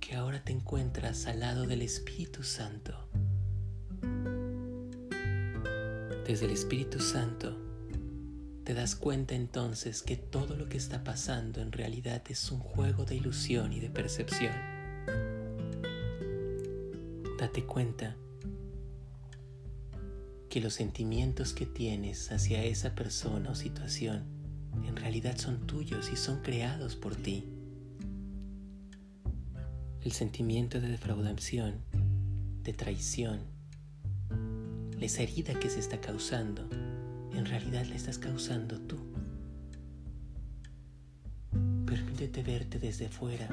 que 0.00 0.14
ahora 0.14 0.42
te 0.42 0.52
encuentras 0.52 1.26
al 1.26 1.40
lado 1.40 1.66
del 1.66 1.82
Espíritu 1.82 2.42
Santo. 2.42 3.08
Desde 6.26 6.46
el 6.46 6.52
Espíritu 6.52 7.00
Santo 7.00 7.58
te 8.64 8.74
das 8.74 8.94
cuenta 8.94 9.34
entonces 9.34 10.02
que 10.02 10.16
todo 10.16 10.56
lo 10.56 10.68
que 10.68 10.76
está 10.76 11.02
pasando 11.02 11.60
en 11.60 11.72
realidad 11.72 12.22
es 12.28 12.52
un 12.52 12.60
juego 12.60 13.04
de 13.04 13.16
ilusión 13.16 13.72
y 13.72 13.80
de 13.80 13.90
percepción. 13.90 14.52
Date 17.38 17.64
cuenta 17.64 18.16
que 20.52 20.60
los 20.60 20.74
sentimientos 20.74 21.54
que 21.54 21.64
tienes 21.64 22.30
hacia 22.30 22.62
esa 22.62 22.94
persona 22.94 23.52
o 23.52 23.54
situación 23.54 24.24
en 24.86 24.96
realidad 24.96 25.38
son 25.38 25.66
tuyos 25.66 26.10
y 26.12 26.16
son 26.16 26.42
creados 26.42 26.94
por 26.94 27.16
ti. 27.16 27.48
El 30.02 30.12
sentimiento 30.12 30.78
de 30.78 30.88
defraudación 30.88 31.76
de 32.64 32.74
traición. 32.74 33.40
Esa 35.00 35.22
herida 35.22 35.58
que 35.58 35.70
se 35.70 35.80
está 35.80 36.02
causando, 36.02 36.68
en 37.32 37.46
realidad 37.46 37.86
la 37.86 37.94
estás 37.94 38.18
causando 38.18 38.78
tú. 38.78 38.98
Permítete 41.86 42.42
verte 42.42 42.78
desde 42.78 43.08
fuera, 43.08 43.48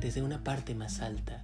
desde 0.00 0.22
una 0.22 0.44
parte 0.44 0.76
más 0.76 1.00
alta, 1.00 1.43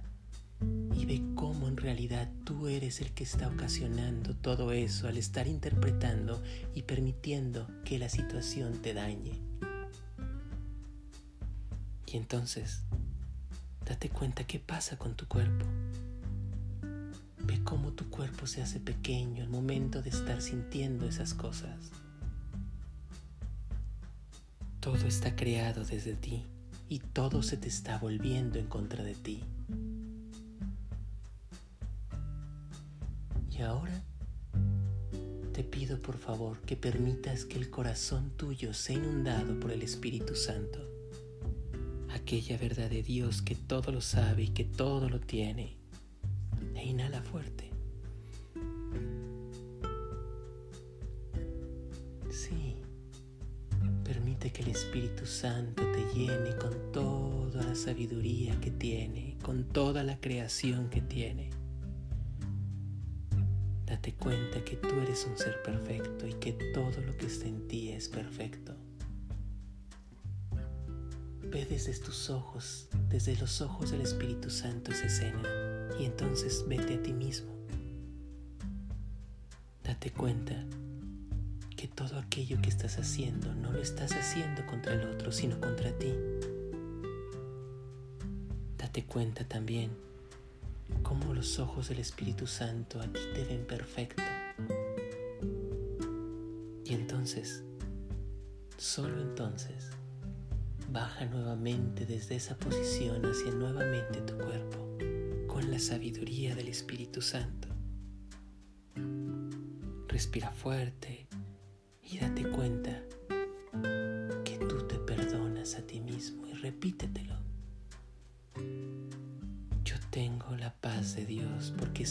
y 1.01 1.05
ve 1.05 1.19
cómo 1.33 1.67
en 1.67 1.77
realidad 1.77 2.29
tú 2.43 2.67
eres 2.67 3.01
el 3.01 3.11
que 3.11 3.23
está 3.23 3.47
ocasionando 3.47 4.35
todo 4.35 4.71
eso 4.71 5.07
al 5.07 5.17
estar 5.17 5.47
interpretando 5.47 6.43
y 6.75 6.83
permitiendo 6.83 7.67
que 7.83 7.97
la 7.97 8.07
situación 8.07 8.83
te 8.83 8.93
dañe. 8.93 9.39
Y 12.05 12.17
entonces, 12.17 12.83
date 13.83 14.09
cuenta 14.09 14.43
qué 14.43 14.59
pasa 14.59 14.97
con 14.97 15.15
tu 15.15 15.27
cuerpo. 15.27 15.65
Ve 17.45 17.63
cómo 17.63 17.93
tu 17.93 18.07
cuerpo 18.11 18.45
se 18.45 18.61
hace 18.61 18.79
pequeño 18.79 19.43
al 19.43 19.49
momento 19.49 20.03
de 20.03 20.11
estar 20.11 20.39
sintiendo 20.39 21.07
esas 21.07 21.33
cosas. 21.33 21.89
Todo 24.79 25.07
está 25.07 25.35
creado 25.35 25.83
desde 25.83 26.13
ti 26.13 26.45
y 26.89 26.99
todo 26.99 27.41
se 27.41 27.57
te 27.57 27.69
está 27.69 27.97
volviendo 27.97 28.59
en 28.59 28.67
contra 28.67 29.03
de 29.03 29.15
ti. 29.15 29.43
Ahora 33.61 34.03
te 35.53 35.63
pido 35.63 36.01
por 36.01 36.17
favor 36.17 36.59
que 36.61 36.75
permitas 36.75 37.45
que 37.45 37.57
el 37.57 37.69
corazón 37.69 38.31
tuyo 38.35 38.73
sea 38.73 38.95
inundado 38.95 39.59
por 39.59 39.71
el 39.71 39.83
Espíritu 39.83 40.35
Santo, 40.35 40.79
aquella 42.09 42.57
verdad 42.57 42.89
de 42.89 43.03
Dios 43.03 43.41
que 43.41 43.55
todo 43.55 43.91
lo 43.91 44.01
sabe 44.01 44.43
y 44.43 44.47
que 44.49 44.63
todo 44.63 45.09
lo 45.09 45.19
tiene. 45.19 45.77
E 46.75 46.85
inhala 46.85 47.21
fuerte. 47.21 47.69
Sí, 52.31 52.77
permite 54.03 54.51
que 54.51 54.63
el 54.63 54.69
Espíritu 54.69 55.25
Santo 55.27 55.83
te 55.91 56.17
llene 56.17 56.55
con 56.55 56.91
toda 56.91 57.63
la 57.63 57.75
sabiduría 57.75 58.59
que 58.59 58.71
tiene, 58.71 59.37
con 59.43 59.65
toda 59.65 60.03
la 60.03 60.19
creación 60.19 60.89
que 60.89 61.01
tiene 61.01 61.60
Date 64.01 64.15
cuenta 64.15 64.65
que 64.65 64.77
tú 64.77 64.99
eres 64.99 65.27
un 65.29 65.37
ser 65.37 65.61
perfecto 65.61 66.25
y 66.25 66.33
que 66.33 66.53
todo 66.73 66.99
lo 67.05 67.15
que 67.17 67.27
está 67.27 67.45
en 67.45 67.67
ti 67.67 67.91
es 67.91 68.09
perfecto. 68.09 68.75
Ve 71.43 71.67
desde 71.69 71.93
tus 71.99 72.31
ojos, 72.31 72.89
desde 73.09 73.35
los 73.35 73.61
ojos 73.61 73.91
del 73.91 74.01
Espíritu 74.01 74.49
Santo 74.49 74.91
esa 74.91 75.05
escena 75.05 75.47
y 75.99 76.05
entonces 76.05 76.65
vete 76.67 76.95
a 76.95 77.03
ti 77.03 77.13
mismo. 77.13 77.51
Date 79.83 80.09
cuenta 80.09 80.65
que 81.77 81.87
todo 81.87 82.17
aquello 82.17 82.59
que 82.59 82.69
estás 82.69 82.97
haciendo 82.97 83.53
no 83.53 83.71
lo 83.71 83.83
estás 83.83 84.13
haciendo 84.13 84.65
contra 84.65 84.95
el 84.95 85.05
otro, 85.11 85.31
sino 85.31 85.61
contra 85.61 85.91
ti. 85.91 86.11
Date 88.79 89.05
cuenta 89.05 89.43
también 89.47 89.91
los 91.41 91.57
ojos 91.57 91.89
del 91.89 91.97
Espíritu 91.97 92.45
Santo 92.45 93.01
a 93.01 93.07
ti 93.07 93.19
te 93.33 93.43
ven 93.45 93.65
perfecto. 93.65 94.21
Y 96.85 96.93
entonces, 96.93 97.63
solo 98.77 99.19
entonces, 99.19 99.89
baja 100.91 101.25
nuevamente 101.25 102.05
desde 102.05 102.35
esa 102.35 102.55
posición 102.57 103.25
hacia 103.25 103.51
nuevamente 103.53 104.21
tu 104.21 104.37
cuerpo 104.37 104.87
con 105.47 105.71
la 105.71 105.79
sabiduría 105.79 106.53
del 106.53 106.67
Espíritu 106.67 107.23
Santo. 107.23 107.69
Respira 110.09 110.51
fuerte 110.51 111.27
y 112.03 112.19
date 112.19 112.43
cuenta 112.51 113.01
que 114.45 114.59
tú 114.69 114.87
te 114.87 114.99
perdonas 114.99 115.73
a 115.73 115.81
ti 115.87 116.01
mismo 116.01 116.45
y 116.45 116.53
repítetelo 116.53 117.30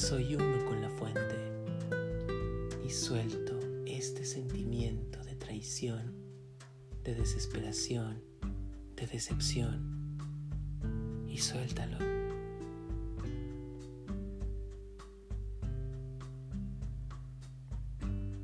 soy 0.01 0.35
uno 0.35 0.65
con 0.65 0.81
la 0.81 0.89
fuente 0.89 1.37
y 2.83 2.89
suelto 2.89 3.61
este 3.85 4.25
sentimiento 4.25 5.23
de 5.25 5.37
traición, 5.37 6.15
de 7.05 7.15
desesperación, 7.15 8.23
de 8.97 9.07
decepción 9.07 10.17
y 11.29 11.37
suéltalo. 11.37 11.99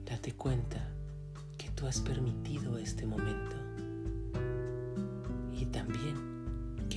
Date 0.05 0.33
cuenta 0.33 0.92
que 1.57 1.71
tú 1.71 1.87
has 1.87 2.01
permitido 2.03 2.77
este 2.77 3.07
momento 3.07 3.57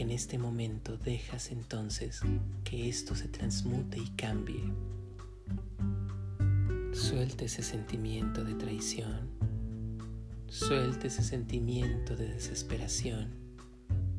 en 0.02 0.12
este 0.12 0.38
momento 0.38 0.98
dejas 0.98 1.52
entonces 1.52 2.22
que 2.64 2.88
esto 2.88 3.16
se 3.16 3.28
transmute 3.28 3.98
y 3.98 4.08
cambie. 4.12 4.64
Suelta 6.94 7.44
ese 7.44 7.64
sentimiento 7.64 8.44
de 8.44 8.54
traición, 8.56 9.30
suelta 10.48 11.08
ese 11.08 11.22
sentimiento 11.22 12.16
de 12.16 12.30
desesperación, 12.30 13.30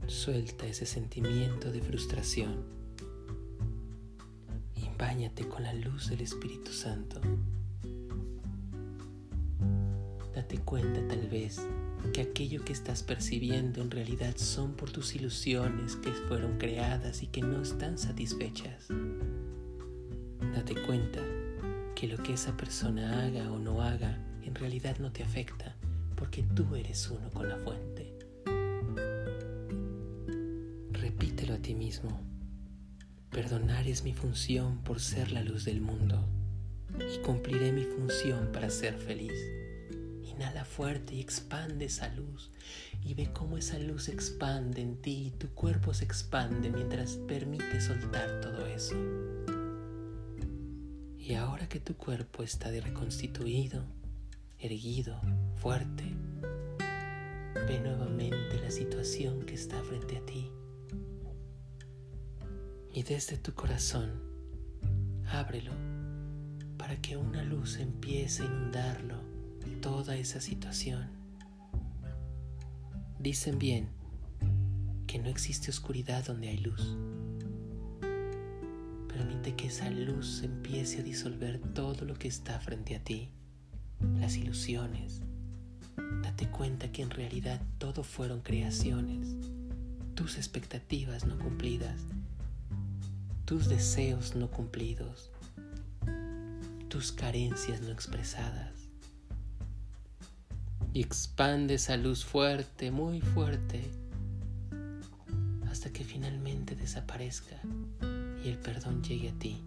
suelta 0.06 0.66
ese 0.66 0.84
sentimiento 0.84 1.72
de 1.72 1.80
frustración 1.80 2.62
y 4.76 4.88
báñate 4.98 5.48
con 5.48 5.62
la 5.62 5.72
luz 5.72 6.10
del 6.10 6.20
Espíritu 6.20 6.72
Santo. 6.72 7.20
Date 10.34 10.58
cuenta 10.58 11.06
tal 11.08 11.26
vez 11.28 11.60
que 12.12 12.22
aquello 12.22 12.64
que 12.64 12.72
estás 12.72 13.02
percibiendo 13.02 13.82
en 13.82 13.90
realidad 13.90 14.36
son 14.36 14.74
por 14.74 14.90
tus 14.90 15.14
ilusiones 15.14 15.96
que 15.96 16.10
fueron 16.10 16.58
creadas 16.58 17.22
y 17.22 17.26
que 17.26 17.42
no 17.42 17.62
están 17.62 17.98
satisfechas. 17.98 18.88
Date 20.54 20.74
cuenta 20.86 21.20
que 21.94 22.08
lo 22.08 22.16
que 22.22 22.32
esa 22.32 22.56
persona 22.56 23.24
haga 23.24 23.52
o 23.52 23.58
no 23.58 23.82
haga 23.82 24.18
en 24.42 24.54
realidad 24.54 24.98
no 24.98 25.12
te 25.12 25.22
afecta 25.22 25.76
porque 26.16 26.42
tú 26.42 26.74
eres 26.74 27.10
uno 27.10 27.30
con 27.30 27.48
la 27.48 27.56
fuente. 27.56 28.12
Repítelo 30.92 31.54
a 31.54 31.58
ti 31.58 31.74
mismo. 31.74 32.20
Perdonar 33.30 33.86
es 33.86 34.02
mi 34.02 34.12
función 34.12 34.78
por 34.82 35.00
ser 35.00 35.30
la 35.32 35.42
luz 35.42 35.64
del 35.64 35.80
mundo 35.80 36.28
y 36.98 37.18
cumpliré 37.18 37.72
mi 37.72 37.84
función 37.84 38.50
para 38.52 38.70
ser 38.70 38.94
feliz. 38.94 39.59
Inhala 40.40 40.64
fuerte 40.64 41.16
y 41.16 41.20
expande 41.20 41.84
esa 41.84 42.08
luz 42.14 42.50
y 43.04 43.12
ve 43.12 43.30
cómo 43.30 43.58
esa 43.58 43.78
luz 43.78 44.08
expande 44.08 44.80
en 44.80 44.96
ti 44.96 45.26
y 45.26 45.30
tu 45.32 45.50
cuerpo 45.50 45.92
se 45.92 46.06
expande 46.06 46.70
mientras 46.70 47.16
permite 47.28 47.78
soltar 47.82 48.40
todo 48.40 48.64
eso. 48.64 48.94
Y 51.18 51.34
ahora 51.34 51.68
que 51.68 51.78
tu 51.78 51.94
cuerpo 51.94 52.42
está 52.42 52.70
reconstituido, 52.70 53.84
erguido, 54.58 55.20
fuerte, 55.56 56.04
ve 57.68 57.78
nuevamente 57.80 58.58
la 58.62 58.70
situación 58.70 59.44
que 59.44 59.52
está 59.52 59.82
frente 59.82 60.16
a 60.16 60.24
ti. 60.24 60.50
Y 62.94 63.02
desde 63.02 63.36
tu 63.36 63.52
corazón, 63.52 64.22
ábrelo 65.26 65.72
para 66.78 66.96
que 67.02 67.18
una 67.18 67.42
luz 67.42 67.76
empiece 67.76 68.42
a 68.42 68.46
inundarlo 68.46 69.29
toda 69.80 70.16
esa 70.16 70.40
situación. 70.40 71.08
Dicen 73.18 73.58
bien 73.58 73.88
que 75.06 75.18
no 75.18 75.28
existe 75.28 75.70
oscuridad 75.70 76.24
donde 76.24 76.48
hay 76.48 76.58
luz. 76.58 76.96
Permite 79.08 79.54
que 79.56 79.66
esa 79.66 79.90
luz 79.90 80.42
empiece 80.42 81.00
a 81.00 81.02
disolver 81.02 81.58
todo 81.74 82.04
lo 82.04 82.14
que 82.14 82.28
está 82.28 82.58
frente 82.60 82.94
a 82.94 83.02
ti, 83.02 83.28
las 84.18 84.36
ilusiones. 84.36 85.20
Date 86.22 86.48
cuenta 86.48 86.90
que 86.92 87.02
en 87.02 87.10
realidad 87.10 87.60
todo 87.78 88.02
fueron 88.02 88.40
creaciones, 88.40 89.36
tus 90.14 90.36
expectativas 90.36 91.26
no 91.26 91.38
cumplidas, 91.38 92.00
tus 93.44 93.68
deseos 93.68 94.34
no 94.36 94.50
cumplidos, 94.50 95.30
tus 96.88 97.12
carencias 97.12 97.80
no 97.82 97.90
expresadas 97.90 98.79
y 100.92 101.00
expande 101.00 101.74
esa 101.74 101.96
luz 101.96 102.24
fuerte, 102.24 102.90
muy 102.90 103.20
fuerte, 103.20 103.80
hasta 105.70 105.92
que 105.92 106.04
finalmente 106.04 106.74
desaparezca 106.74 107.60
y 108.44 108.48
el 108.48 108.58
perdón 108.58 109.02
llegue 109.02 109.30
a 109.30 109.38
ti. 109.38 109.62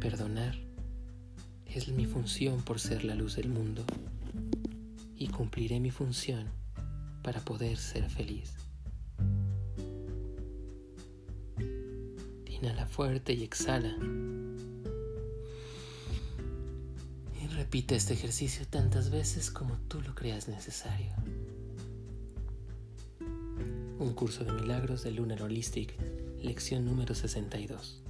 Perdonar 0.00 0.54
es 1.66 1.88
mi 1.88 2.06
función 2.06 2.62
por 2.62 2.78
ser 2.78 3.04
la 3.04 3.14
luz 3.14 3.36
del 3.36 3.48
mundo 3.48 3.84
y 5.16 5.28
cumpliré 5.28 5.80
mi 5.80 5.90
función 5.90 6.46
para 7.22 7.40
poder 7.40 7.76
ser 7.76 8.08
feliz. 8.08 8.54
Inhala 12.46 12.86
fuerte 12.86 13.34
y 13.34 13.42
exhala. 13.42 13.96
Repite 17.66 17.96
este 17.96 18.14
ejercicio 18.14 18.64
tantas 18.70 19.10
veces 19.10 19.50
como 19.50 19.76
tú 19.88 20.00
lo 20.00 20.14
creas 20.14 20.46
necesario. 20.46 21.12
Un 23.98 24.12
curso 24.14 24.44
de 24.44 24.52
milagros 24.52 25.02
de 25.02 25.10
Lunar 25.10 25.42
Holistic, 25.42 25.92
lección 26.40 26.84
número 26.84 27.16
62. 27.16 28.05